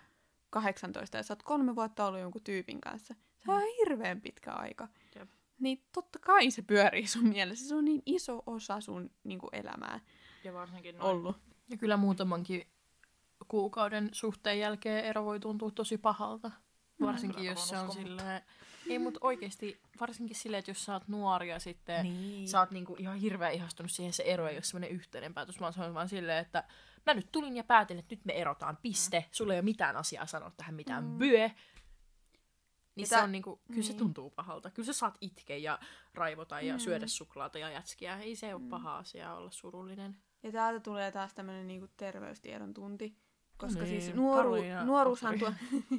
[0.50, 3.16] 18 ja sä oot kolme vuotta ollut jonkun tyypin kanssa.
[3.46, 4.88] Se on hirveän pitkä aika.
[5.16, 5.30] Jep.
[5.60, 7.68] Niin totta kai se pyörii sun mielessä.
[7.68, 10.00] Se on niin iso osa sun niinku, elämää
[10.44, 11.12] Ja varsinkin noin.
[11.12, 11.38] ollut.
[11.70, 12.68] Ja kyllä muutamankin
[13.48, 16.52] kuukauden suhteen jälkeen ero voi tuntua tosi pahalta.
[17.02, 18.42] Varsinkin Kyllä, jos se on silleen...
[18.90, 22.48] Ei, mutta oikeasti, varsinkin silleen, että jos sä oot nuori ja sitten Niin.
[22.48, 25.74] sä oot niinku ihan hirveän ihastunut siihen, se ero ei ole semmoinen yhteinen päätös, vaan
[25.74, 26.64] se on vaan silleen, että
[27.06, 29.20] mä nyt tulin ja päätin, että nyt me erotaan, piste.
[29.20, 29.26] Mm.
[29.32, 31.18] Sulla ei ole mitään asiaa sanoa tähän mitään mm.
[31.18, 31.50] byö.
[32.96, 33.98] Niin Ja se on niinku, kyllä se niin.
[34.00, 34.70] tuntuu pahalta.
[34.72, 35.80] Kyllä sä saat itkeä ja
[36.14, 36.80] raivota ja Mm.
[36.80, 38.18] syödä suklaata ja jätskiä.
[38.20, 40.18] Ei se ole paha asia olla surullinen.
[40.44, 43.16] Ja täältä tulee taas tämmöinen niinku terveystiedon tunti.
[43.58, 44.56] Koska Niin, siis nuoru,
[44.86, 45.54] nuoruushan, tuo,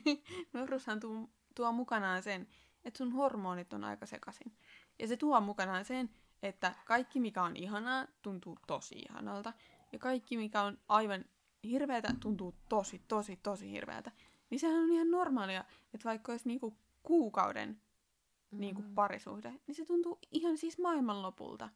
[0.53, 2.49] nuoruushan tuo, tuo mukanaan sen,
[2.85, 4.53] että sun hormonit on aika sekaisin.
[4.99, 6.11] Ja se tuo mukanaan sen,
[6.43, 9.53] että kaikki mikä on ihanaa tuntuu tosi ihanalta.
[9.93, 11.25] Ja kaikki mikä on aivan
[11.65, 14.13] hirveätä tuntuu tosi, tosi, tosi hirveältä.
[14.51, 15.65] Niin sehän on ihan normaalia,
[15.95, 17.81] että vaikka olisi niinku kuukauden
[18.51, 21.69] niinku parisuhde, niin se tuntuu ihan siis maailmanlopulta.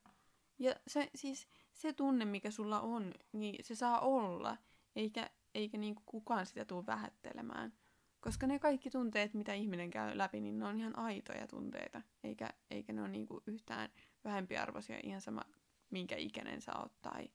[0.58, 4.56] Ja se, siis se tunne, mikä sulla on, niin se saa olla,
[4.96, 7.72] eikä, eikä niinku kukaan sitä tule vähättelemään.
[8.20, 12.50] Koska ne kaikki tunteet, mitä ihminen käy läpi, niin ne on ihan aitoja tunteita, eikä,
[12.70, 13.88] eikä ne ole niinku yhtään
[14.24, 15.42] vähempiarvoisia, ihan sama
[15.90, 17.30] minkä ikäinen sä oot tai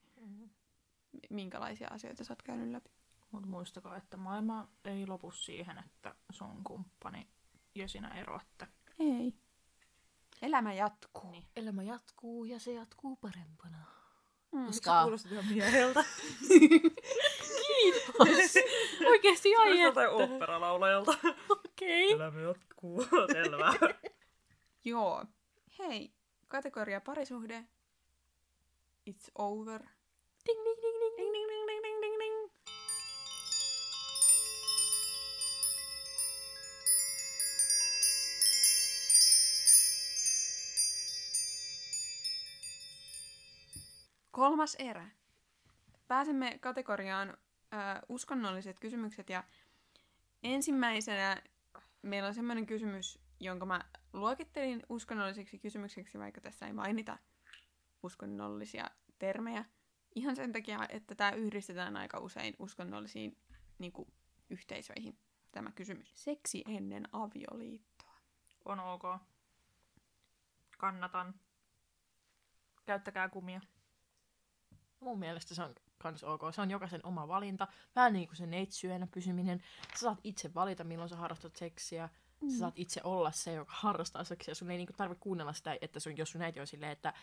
[1.29, 2.89] minkälaisia asioita sä oot käynyt läpi.
[3.31, 7.27] Mutta muistakaa, että maailma ei lopu siihen, että sun kumppani
[7.75, 8.67] ja sinä eroatte.
[8.99, 9.33] Ei.
[10.41, 11.31] Elämä jatkuu.
[11.31, 11.47] Niin.
[11.55, 13.77] Elämä jatkuu ja se jatkuu parempana.
[14.51, 14.65] Mm.
[14.65, 15.01] Koska...
[15.01, 16.03] Kuulostat ihan mieheltä.
[17.91, 18.53] Kiitos.
[19.05, 20.23] Oikeesti ai Jotain että.
[20.23, 21.13] oopperalaulajalta.
[21.49, 22.11] Okei.
[22.11, 23.05] Elämä jatkuu.
[23.33, 23.73] Selvä.
[24.85, 25.25] Joo.
[25.79, 26.11] Hei,
[26.47, 27.63] kategoria parisuhde.
[29.09, 29.81] It's over.
[30.45, 31.17] Ding, ding, ding, ding.
[31.17, 32.51] Ding, ding, ding, ding, ding, ding, ding.
[44.31, 45.09] Kolmas erä.
[46.07, 47.37] Pääsemme kategoriaan
[47.73, 49.43] ö, uskonnolliset kysymykset ja
[50.43, 51.41] ensimmäisenä
[52.01, 53.81] meillä on semmoinen kysymys, jonka mä
[54.13, 57.17] luokittelin uskonnolliseksi kysymykseksi, vaikka tässä ei mainita
[58.03, 59.65] uskonnollisia termejä.
[60.15, 63.37] Ihan sen takia, että tämä yhdistetään aika usein uskonnollisiin
[63.79, 64.13] niin kuin,
[64.49, 65.19] yhteisöihin,
[65.51, 66.11] tämä kysymys.
[66.23, 68.13] Seksi ennen avioliittoa.
[68.65, 69.03] On ok.
[70.77, 71.33] Kannatan.
[72.85, 73.61] Käyttäkää kumia.
[74.99, 76.41] Mun mielestä se on kans ok.
[76.51, 77.67] Se on jokaisen oma valinta.
[77.95, 79.63] Vähän niin kuin se neitsyönä pysyminen.
[79.93, 82.09] Sä saat itse valita, milloin sä harrastat seksiä.
[82.41, 82.49] Mm.
[82.49, 84.53] Sä saat itse olla se, joka harrastaa seksiä.
[84.53, 87.13] Sun ei niinku tarvitse kuunnella sitä, että sun, jos sun äiti on silleen, että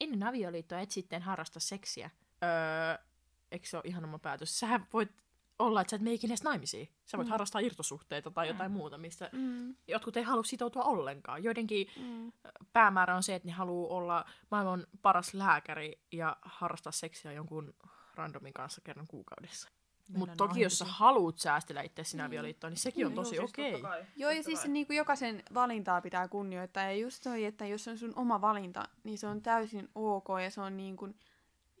[0.00, 2.10] ennen avioliittoa et sitten harrasta seksiä.
[2.42, 3.04] Öö,
[3.52, 4.60] eikö se ole ihan oma päätös?
[4.60, 5.10] Sähän voit
[5.58, 6.88] olla, että sä et mene ikinä edes naimisiin.
[7.06, 7.30] Sä voit mm.
[7.30, 8.76] harrastaa irtosuhteita tai jotain mm.
[8.76, 9.74] muuta, mistä Mm.
[9.88, 11.44] jotkut ei halua sitoutua ollenkaan.
[11.44, 12.32] Joidenkin Mm.
[12.72, 17.74] päämäärä on se, että ne haluaa olla maailman paras lääkäri ja harrastaa seksiä jonkun
[18.16, 19.68] randomin kanssa kerran kuukaudessa.
[20.08, 23.50] Mutta toki jos sä haluat säästellä itse sinä avioliittoon, niin sekin on Joo, tosi siis
[23.50, 23.82] okei.
[23.82, 24.68] kai, Joo, ja siis kai.
[24.68, 26.82] niin kuin jokaisen valintaa pitää kunnioittaa.
[26.82, 30.26] Ja just toi, että jos se on sun oma valinta, niin se on täysin ok
[30.42, 31.18] ja se on niin kuin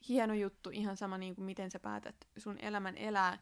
[0.08, 3.38] hieno juttu ihan sama niin kuin miten sä päätät sun elämän elää,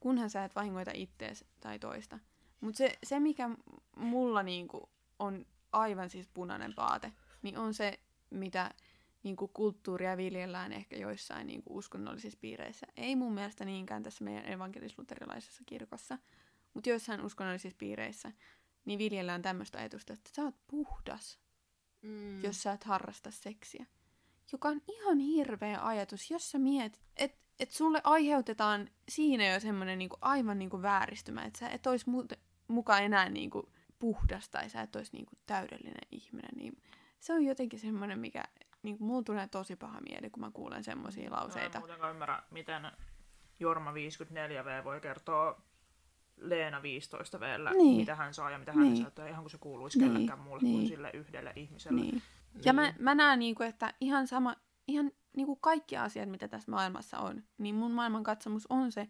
[0.00, 2.18] kunhan sä et vahingoita ittees tai toista.
[2.60, 3.50] Mutta se, se, mikä
[3.96, 4.84] mulla niin kuin
[5.18, 7.12] on aivan siis punainen paate,
[7.42, 8.00] niin on se,
[8.30, 8.70] mitä
[9.22, 12.86] niin kuin kulttuuria viljellään ehkä joissain niin kuin uskonnollisissa piireissä.
[12.96, 16.18] Ei mun mielestä niinkään tässä meidän evankelis-luterilaisessa kirkossa,
[16.74, 18.32] mutta joissain uskonnollisissa piireissä
[18.84, 21.40] niin viljellään tämmöistä ajatusta, että sä oot puhdas,
[22.02, 22.42] Mm.
[22.44, 23.86] jos sä et harrasta seksiä.
[24.52, 29.98] Joka on ihan hirveä ajatus, jos sä mietit, että et sulle aiheutetaan siinä jo semmoinen
[29.98, 34.80] niinku aivan niinku vääristymä, että sä et ois muuten, muka enää niinku puhdas tai sä
[34.82, 36.50] et ois niinku täydellinen ihminen.
[36.56, 36.82] Niin
[37.20, 38.44] se on jotenkin semmoinen, mikä
[38.82, 41.78] niinku, mulla tulee tosi paha mieli, kun mä kuulen semmoisia Mä lauseita.
[41.78, 42.92] en muutenkaan ymmärrä, miten
[43.60, 45.62] Jorma 54V voi kertoa
[46.36, 47.96] Leena 15Vllä, Niin.
[47.96, 48.96] mitä hän saa ja mitä hän Niin.
[49.16, 50.12] saa, ihan kuin se kuuluisi Niin.
[50.12, 50.88] kellekään muulle kuin Niin.
[50.88, 52.00] sille yhdelle ihmiselle.
[52.00, 52.22] Niin.
[52.64, 54.56] Ja mä, mä näen, niinku, että ihan sama,
[54.88, 59.00] ihan niinku kaikki asiat, mitä tässä maailmassa on, niin mun maailmankatsomus on se,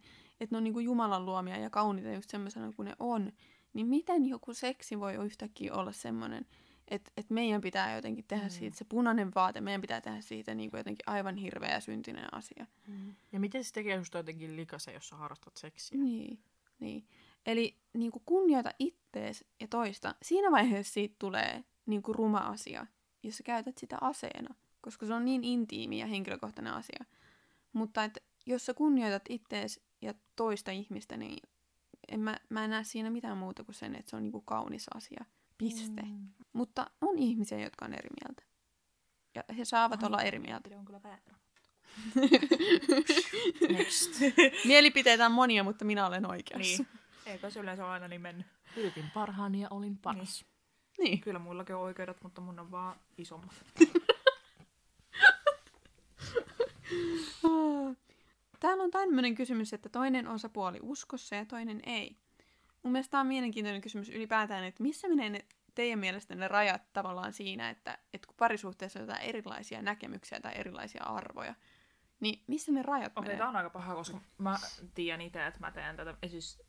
[0.41, 3.33] että ne on niinku Jumalan luomia ja kauniita just semmoisena kuin ne on.
[3.73, 6.47] Niin miten joku seksi voi yhtäkkiä olla semmoinen,
[6.91, 8.51] että, että meidän pitää jotenkin tehdä Mm.
[8.51, 12.66] siitä se punainen vaate, meidän pitää tehdä siitä niinku jotenkin aivan hirveä ja syntinen asia.
[12.86, 13.14] Mm.
[13.32, 15.99] Ja miten se tekee susta jotenkin likaisen, jos sä harrastat seksiä?
[15.99, 16.38] Niin,
[16.80, 17.07] niin.
[17.47, 20.14] Eli niin kuin kunnioita ittees ja toista.
[20.22, 22.86] Siinä vaiheessa siitä tulee niin kuin ruma asia,
[23.22, 27.05] jos sä käytät sitä aseena, koska se on niin intiimi ja henkilökohtainen asia.
[27.72, 31.49] Mutta et, jos sä kunnioitat ittees ja toista ihmistä, niin
[32.09, 34.45] en mä, mä en näe siinä mitään muuta kuin sen, että se on niin kuin
[34.45, 35.24] kaunis asia.
[35.61, 36.02] Piste.
[36.02, 36.28] Mm.
[36.52, 38.42] Mutta on ihmisiä, jotka on eri mieltä.
[39.34, 40.70] Ja he saavat olla eri mieltä.
[40.78, 41.22] on kyllä väärä.
[43.78, 44.11] Next.
[44.64, 46.82] Mielipiteitä on monia, mutta minä olen oikeassa.
[46.82, 47.00] Niin.
[47.26, 48.46] Eikö se yleensä ole aina niin mennyt?
[48.76, 50.44] Yritin parhaani ja olin paras.
[50.98, 51.20] niin.
[51.20, 53.64] Kyllä muillakin on oikeudet, mutta mun on vaan isommat.
[58.61, 62.16] Täällä on tämmöinen kysymys, että toinen osapuoli uskossa ja toinen ei.
[62.83, 66.93] Mun mielestä tämä on mielenkiintoinen kysymys ylipäätään, että missä menee ne teidän mielestä ne rajat
[66.93, 71.55] tavallaan siinä, että, että kun parisuhteessa on jotain erilaisia näkemyksiä tai erilaisia arvoja,
[72.20, 73.39] niin missä ne rajat Okei, menee?
[73.39, 74.57] tää on aika paha, koska mä
[74.95, 76.14] tiedän itse, että mä teen tätä.
[76.26, 76.62] Siis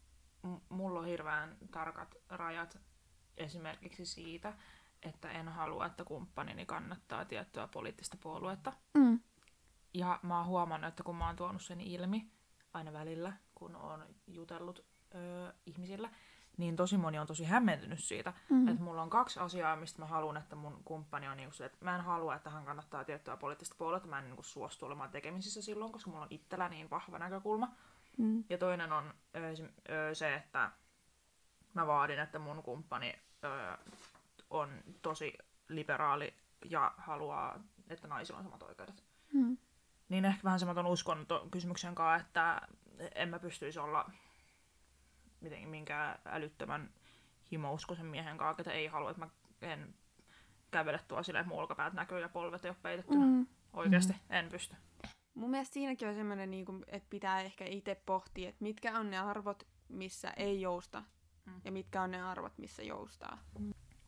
[0.70, 2.78] mulla on hirveän tarkat rajat
[3.38, 4.53] esimerkiksi siitä,
[5.03, 8.74] että en halua, että kumppanini kannattaa tiettyä poliittista puoluetta.
[8.93, 9.20] Mm.
[9.93, 12.32] Ja mä oon huomannut, että kun mä oon tuonut sen ilmi
[12.74, 14.86] aina välillä, kun oon jutellut
[15.16, 16.09] öö, ihmisillä,
[16.57, 18.55] niin tosi moni on tosi hämmentynyt siitä, Mm.
[18.55, 18.68] mm.
[18.68, 21.78] että mulla on kaksi asiaa, mistä mä haluan, että mun kumppani on niinku se, että
[21.82, 25.62] mä en halua, että hän kannattaa tiettyä poliittista puoluetta, mä en niinku suostu olemaan tekemisissä
[25.62, 27.76] silloin, koska mulla on itsellä niin vahva näkökulma.
[28.18, 28.43] Mm.
[28.49, 29.14] Ja toinen on
[29.89, 30.72] öö, se, että
[31.74, 33.78] mä vaadin, että mun kumppani öö,
[34.49, 34.70] on
[35.01, 35.34] tosi
[35.70, 36.34] liberaali
[36.70, 37.59] ja haluaa,
[37.89, 39.03] että naisilla on samat oikeudet.
[39.34, 39.57] Mm.
[40.09, 42.62] Niin ehkä vähän semmoinen uskonto kysymyksen kanssa, että
[43.16, 44.09] en mä pystyisi olla
[45.41, 46.89] miten, minkään älyttömän
[47.51, 49.29] himouskoisen miehen kanssa, ketä ei halua, että mä
[49.61, 49.93] en
[50.71, 53.25] kävele tuolla silleen, että mun olkapäät näkyy ja polvet ei ole peitettynä.
[53.25, 53.31] Mm.
[53.31, 53.47] Mm.
[53.73, 54.75] Oikeasti, en pysty.
[55.33, 59.11] Mun mielestä siinäkin on semmoinen, niin kuin, että pitää ehkä itse pohtia, että mitkä on
[59.11, 61.03] ne arvot, missä ei jousta,
[61.45, 61.61] Mm.
[61.65, 63.43] ja mitkä on ne arvot, missä joustaa.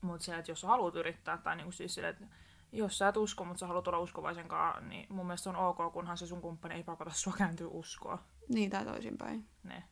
[0.02, 2.36] Mutta se, että jos sä haluat yrittää, tai niinku siis silleen, että
[2.72, 5.94] jos sä et usko, mutta sä haluat olla uskovaisen kanssa, niin mun mielestä on ok,
[5.94, 8.24] kunhan se sun kumppani ei pakota sua kääntyä uskoa.
[8.50, 9.48] Niin tai toisinpäin.
[9.64, 9.84] Ne.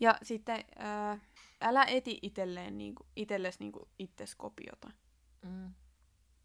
[0.00, 1.18] Ja sitten ää,
[1.60, 4.90] älä eti itselleen niinku, itsellesi niinku itses kopiota.
[5.42, 5.74] Mm.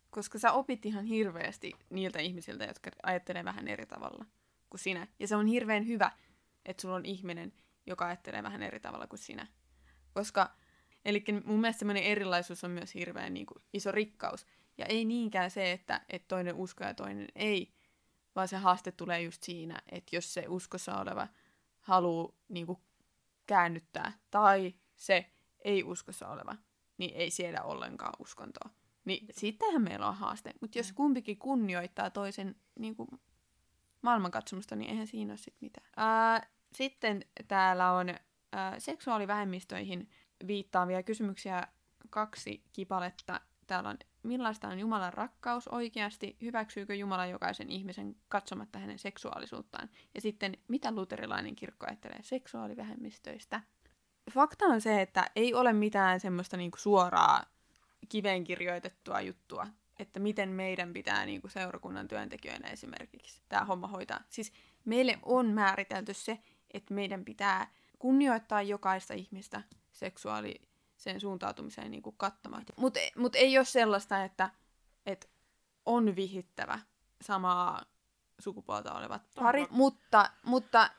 [0.09, 4.25] Koska sä opit ihan hirveästi niiltä ihmisiltä, jotka ajattelee vähän eri tavalla
[4.69, 5.07] kuin sinä.
[5.19, 6.11] Ja se on hirveän hyvä,
[6.65, 7.53] että sulla on ihminen,
[7.85, 9.47] joka ajattelee vähän eri tavalla kuin sinä.
[10.13, 10.55] Koska,
[11.05, 14.45] eli mun mielestä semmoinen erilaisuus on myös hirveän niin kuin, iso rikkaus.
[14.77, 17.73] Ja ei niinkään se, että, että toinen uskoo ja toinen ei,
[18.35, 21.27] vaan se haaste tulee just siinä, että jos se uskossa oleva
[21.79, 22.79] haluaa niin kuin,
[23.47, 25.25] käännyttää, tai se
[25.63, 26.55] ei uskossa oleva,
[26.97, 28.69] niin ei siellä ollenkaan uskontoa.
[29.05, 30.53] Niin sittenhän meillä on haaste.
[30.61, 33.09] Mutta jos kumpikin kunnioittaa toisen niin kuin,
[34.01, 35.87] maailmankatsomusta, niin eihän siinä ole sit mitään.
[35.97, 38.15] Ää, sitten täällä on
[38.51, 40.09] ää, seksuaalivähemmistöihin
[40.47, 41.67] viittaavia kysymyksiä
[42.09, 43.41] kaksi kipaletta.
[43.67, 46.37] Täällä on, millaista on Jumalan rakkaus oikeasti?
[46.41, 49.89] Hyväksyykö Jumala jokaisen ihmisen katsomatta hänen seksuaalisuuttaan?
[50.15, 53.61] Ja sitten, mitä luterilainen kirkko ajattelee seksuaalivähemmistöistä?
[54.31, 57.43] Fakta on se, että ei ole mitään semmoista niinku suoraa
[58.09, 59.67] kiveen kirjoitettua juttua,
[59.99, 64.19] että miten meidän pitää niinku seurakunnan työntekijöinä esimerkiksi tämä homma hoitaa.
[64.29, 64.53] Siis
[64.85, 66.39] meille on määritelty se,
[66.71, 67.67] että meidän pitää
[67.99, 69.61] kunnioittaa jokaista ihmistä
[71.03, 72.73] seksuaaliseen suuntautumiseen niin kuin kattamatta.
[72.77, 74.49] Mutta mut ei ole sellaista, että,
[75.05, 75.27] että
[75.85, 76.79] on vihittävä
[77.21, 77.81] samaa
[78.39, 80.89] sukupuolta olevat parit, mutta, mutta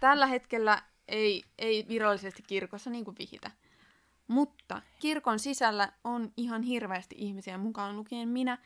[0.00, 3.50] tällä hetkellä ei, ei virallisesti kirkossa niin kuin vihitä.
[4.28, 8.58] Mutta kirkon sisällä on ihan hirveästi ihmisiä, mukaan lukien minä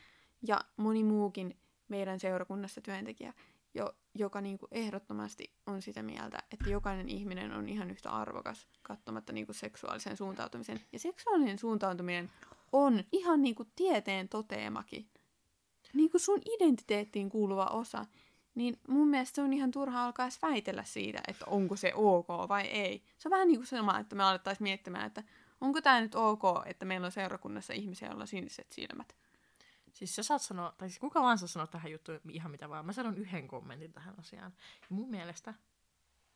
[0.46, 1.56] ja moni muukin
[1.88, 3.32] meidän seurakunnassa työntekijä,
[3.74, 8.68] jo, joka niin kuin ehdottomasti on sitä mieltä, että jokainen ihminen on ihan yhtä arvokas
[8.82, 10.80] katsomatta niin kuin seksuaalisen suuntautumisen.
[10.92, 12.30] Ja seksuaalinen suuntautuminen
[12.72, 15.08] on ihan niin kuin tieteen toteamakin.
[15.94, 18.06] Niin kuin sun identiteettiin kuuluva osa.
[18.54, 22.28] Niin mun mielestä se on ihan turha alkaa edes väitellä siitä, että onko se ok
[22.48, 23.02] vai ei.
[23.18, 25.22] Se on vähän niin kuin sama, että me alettaisiin miettimään, että
[25.60, 29.16] onko tämä nyt ok, että meillä on seurakunnassa ihmisiä, joilla on siniset silmät.
[29.94, 32.86] Siis sä saat sanoa, tai siis kuka vaan saa sanoa tähän juttuun ihan mitä vaan.
[32.86, 34.52] Mä sanon yhden kommentin tähän asiaan.
[34.80, 35.54] Ja mun mielestä,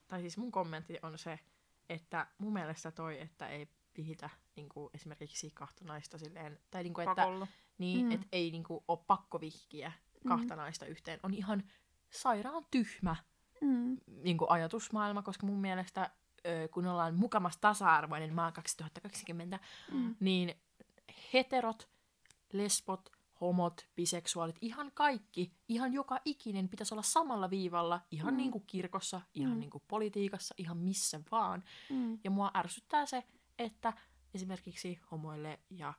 [0.09, 1.41] tai siis mun kommentti on se,
[1.89, 6.95] että mun mielestä toi, että ei vihitä niin kuin esimerkiksi kahta naista silleen, tai niin
[6.95, 7.47] kuin, että Pakolla.
[7.79, 8.09] niin, Mm.
[8.09, 8.13] mm.
[8.15, 9.93] et ei niin kuin, ole pakko vihkiä
[10.29, 10.59] kahta mm.
[10.61, 11.63] naista yhteen, on ihan
[12.11, 13.17] sairaan tyhmä
[13.61, 13.97] Mm.
[14.07, 16.11] niin kuin ajatusmaailma, koska mun mielestä
[16.71, 19.59] kun ollaan mukamas tasa-arvoinen maa 2020,
[19.93, 20.17] Mm.
[20.21, 20.55] niin
[21.33, 21.89] heterot,
[22.53, 28.39] lesbot, homot, biseksuaalit, ihan kaikki, ihan joka ikinen pitäisi olla samalla viivalla, ihan Mm.
[28.39, 29.61] niin kuin kirkossa, ihan Mm.
[29.61, 31.65] niin kuin politiikassa, ihan missä vaan.
[31.91, 32.19] Mm.
[32.25, 33.25] Ja mua ärsyttää se,
[33.59, 33.93] että
[34.35, 35.95] esimerkiksi homoille ja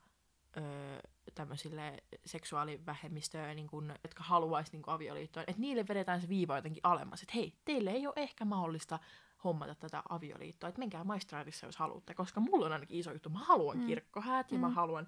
[0.57, 0.99] öö,
[1.35, 7.21] tämmöisille seksuaalivähemmistöille, niin kun, jotka haluaisi niin avioliittoon, että niille vedetään se viiva jotenkin alemmas,
[7.21, 8.99] että hei, teille ei ole ehkä mahdollista
[9.43, 13.39] hommata tätä avioliittoa, että menkää maistraatissa, jos haluatte, koska mulla on ainakin iso juttu, mä
[13.39, 13.85] haluan mm.
[13.87, 14.61] kirkkohäät ja Mm.
[14.61, 15.07] mä haluan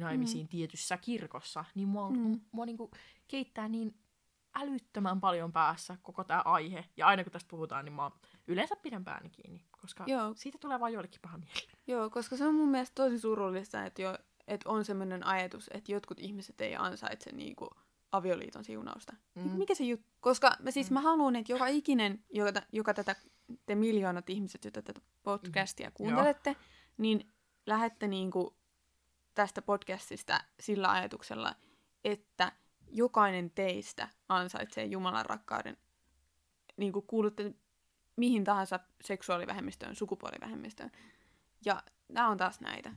[0.00, 0.48] naimisiin mm.
[0.48, 2.40] tietyssä kirkossa, niin mua, Mm.
[2.52, 2.76] mua niin
[3.28, 3.94] keittää niin
[4.54, 8.10] älyttömän paljon päässä koko tämä aihe, ja aina kun tästä puhutaan, niin mä
[8.46, 10.32] yleensä pidän pääni kiinni, koska Joo.
[10.36, 11.68] siitä tulee vaan joillekin paha mieli.
[11.86, 15.92] Joo, koska se on mun mielestä tosi surullista, että, jo, että on semmoinen ajatus, että
[15.92, 17.68] jotkut ihmiset ei ansaitse niinku
[18.12, 19.12] avioliiton siunausta.
[19.34, 19.50] Mm.
[19.50, 20.06] Mikä se juttu?
[20.20, 20.94] Koska mä siis Mm.
[20.94, 23.16] mä haluan, että joka ikinen, joka, joka tätä,
[23.66, 26.56] te miljoonat ihmiset, jotka tätä podcastia kuuntelette,
[26.96, 27.32] niin
[27.66, 28.56] lähette niinku
[29.34, 31.54] tästä podcastista sillä ajatuksella,
[32.04, 32.52] että
[32.88, 35.76] jokainen teistä ansaitsee Jumalan rakkauden.
[36.76, 37.54] Niin kuin kuulutte
[38.16, 40.90] mihin tahansa seksuaalivähemmistöön, sukupuolivähemmistöön.
[41.64, 42.92] Ja nämä on taas näitä.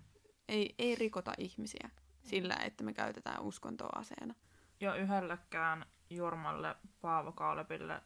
[0.47, 1.89] Ei, ei rikota ihmisiä
[2.23, 4.35] sillä, että me käytetään uskontoa aseena.
[4.79, 8.01] Ja yhdellekään Jormalle, Paavo Kaalepille,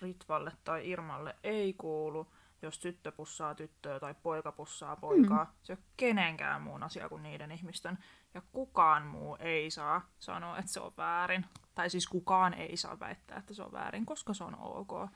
[0.00, 2.32] Ritvalle tai Irmalle ei kuulu,
[2.66, 5.44] jos tyttö pussaa tyttöä tai poika pussaa poikaa.
[5.44, 5.50] Mm.
[5.62, 7.98] Se ei ole kenenkään muun asia kuin niiden ihmisten.
[8.34, 11.46] Ja kukaan muu ei saa sanoa, että se on väärin.
[11.74, 15.10] Tai siis kukaan ei saa väittää, että se on väärin, koska se on ok.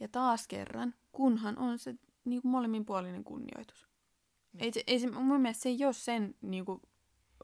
[0.00, 1.94] Ja taas kerran, kunhan on se
[2.24, 3.88] niin kuin molemminpuolinen kunnioitus.
[4.52, 4.64] Niin.
[4.64, 6.80] Ei se, ei se, mun mielestä se ei ole sen niin kuin,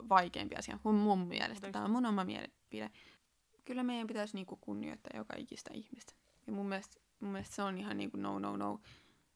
[0.09, 1.71] vaikeampi asia, mun, mun mielestä.
[1.71, 2.91] Tämä on mun oma mielipide.
[3.65, 6.13] Kyllä meidän pitäisi niin kuin, kunnioittaa joka ikistä ihmistä.
[6.47, 8.81] Ja mun mielestä, mun mielestä se on ihan niin kuin no, no, no.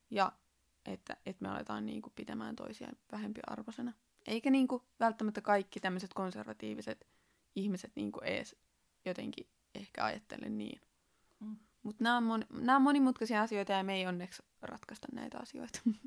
[0.09, 0.32] Ja
[0.86, 3.93] että, että me aletaan niin kuin, pitämään toisia vähempiarvoisena.
[4.27, 7.07] Eikä niin kuin, välttämättä kaikki tämmöiset konservatiiviset
[7.55, 8.55] ihmiset niin kuin, ees
[9.05, 10.82] jotenkin ehkä ajattele niin.
[11.39, 11.55] Mm.
[11.84, 15.79] Mutta nämä on, mon, nämä on monimutkaisia asioita ja me ei onneksi ratkaista näitä asioita.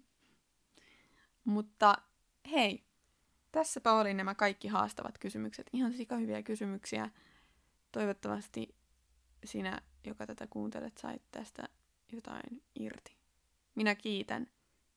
[1.45, 1.95] Mutta
[2.51, 2.85] hei,
[3.53, 5.71] tässäpä oli nämä kaikki haastavat kysymykset.
[5.73, 7.11] Ihan sika hyviä kysymyksiä.
[7.93, 8.75] Toivottavasti
[9.45, 11.69] sinä, joka tätä kuuntelet, sait tästä
[12.13, 13.17] jotain irti.
[13.75, 14.47] Minä kiitän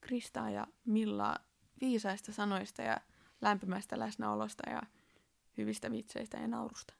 [0.01, 1.37] Kristaa ja Millaa
[1.81, 2.97] viisaista sanoista ja
[3.41, 4.81] lämpimästä läsnäolosta ja
[5.57, 6.93] hyvistä vitseistä ja naurusta.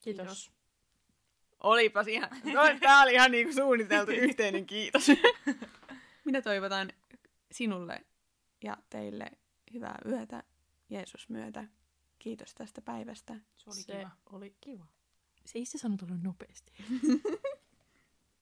[0.00, 0.26] Kiitos.
[0.26, 0.52] Kiitos.
[1.60, 5.06] Olipas ihan, no, tää oli ihan niinku suunniteltu yhteinen kiitos.
[6.24, 6.92] Minä toivotan
[7.52, 8.04] sinulle
[8.64, 9.30] ja teille
[9.72, 10.42] hyvää yötä
[10.90, 11.64] Jeesus myötä.
[12.18, 13.34] Kiitos tästä päivästä.
[13.56, 14.10] Se oli se kiva.
[14.26, 14.86] oli kiva.
[15.44, 15.78] Se ei se
[16.22, 16.72] nopeasti.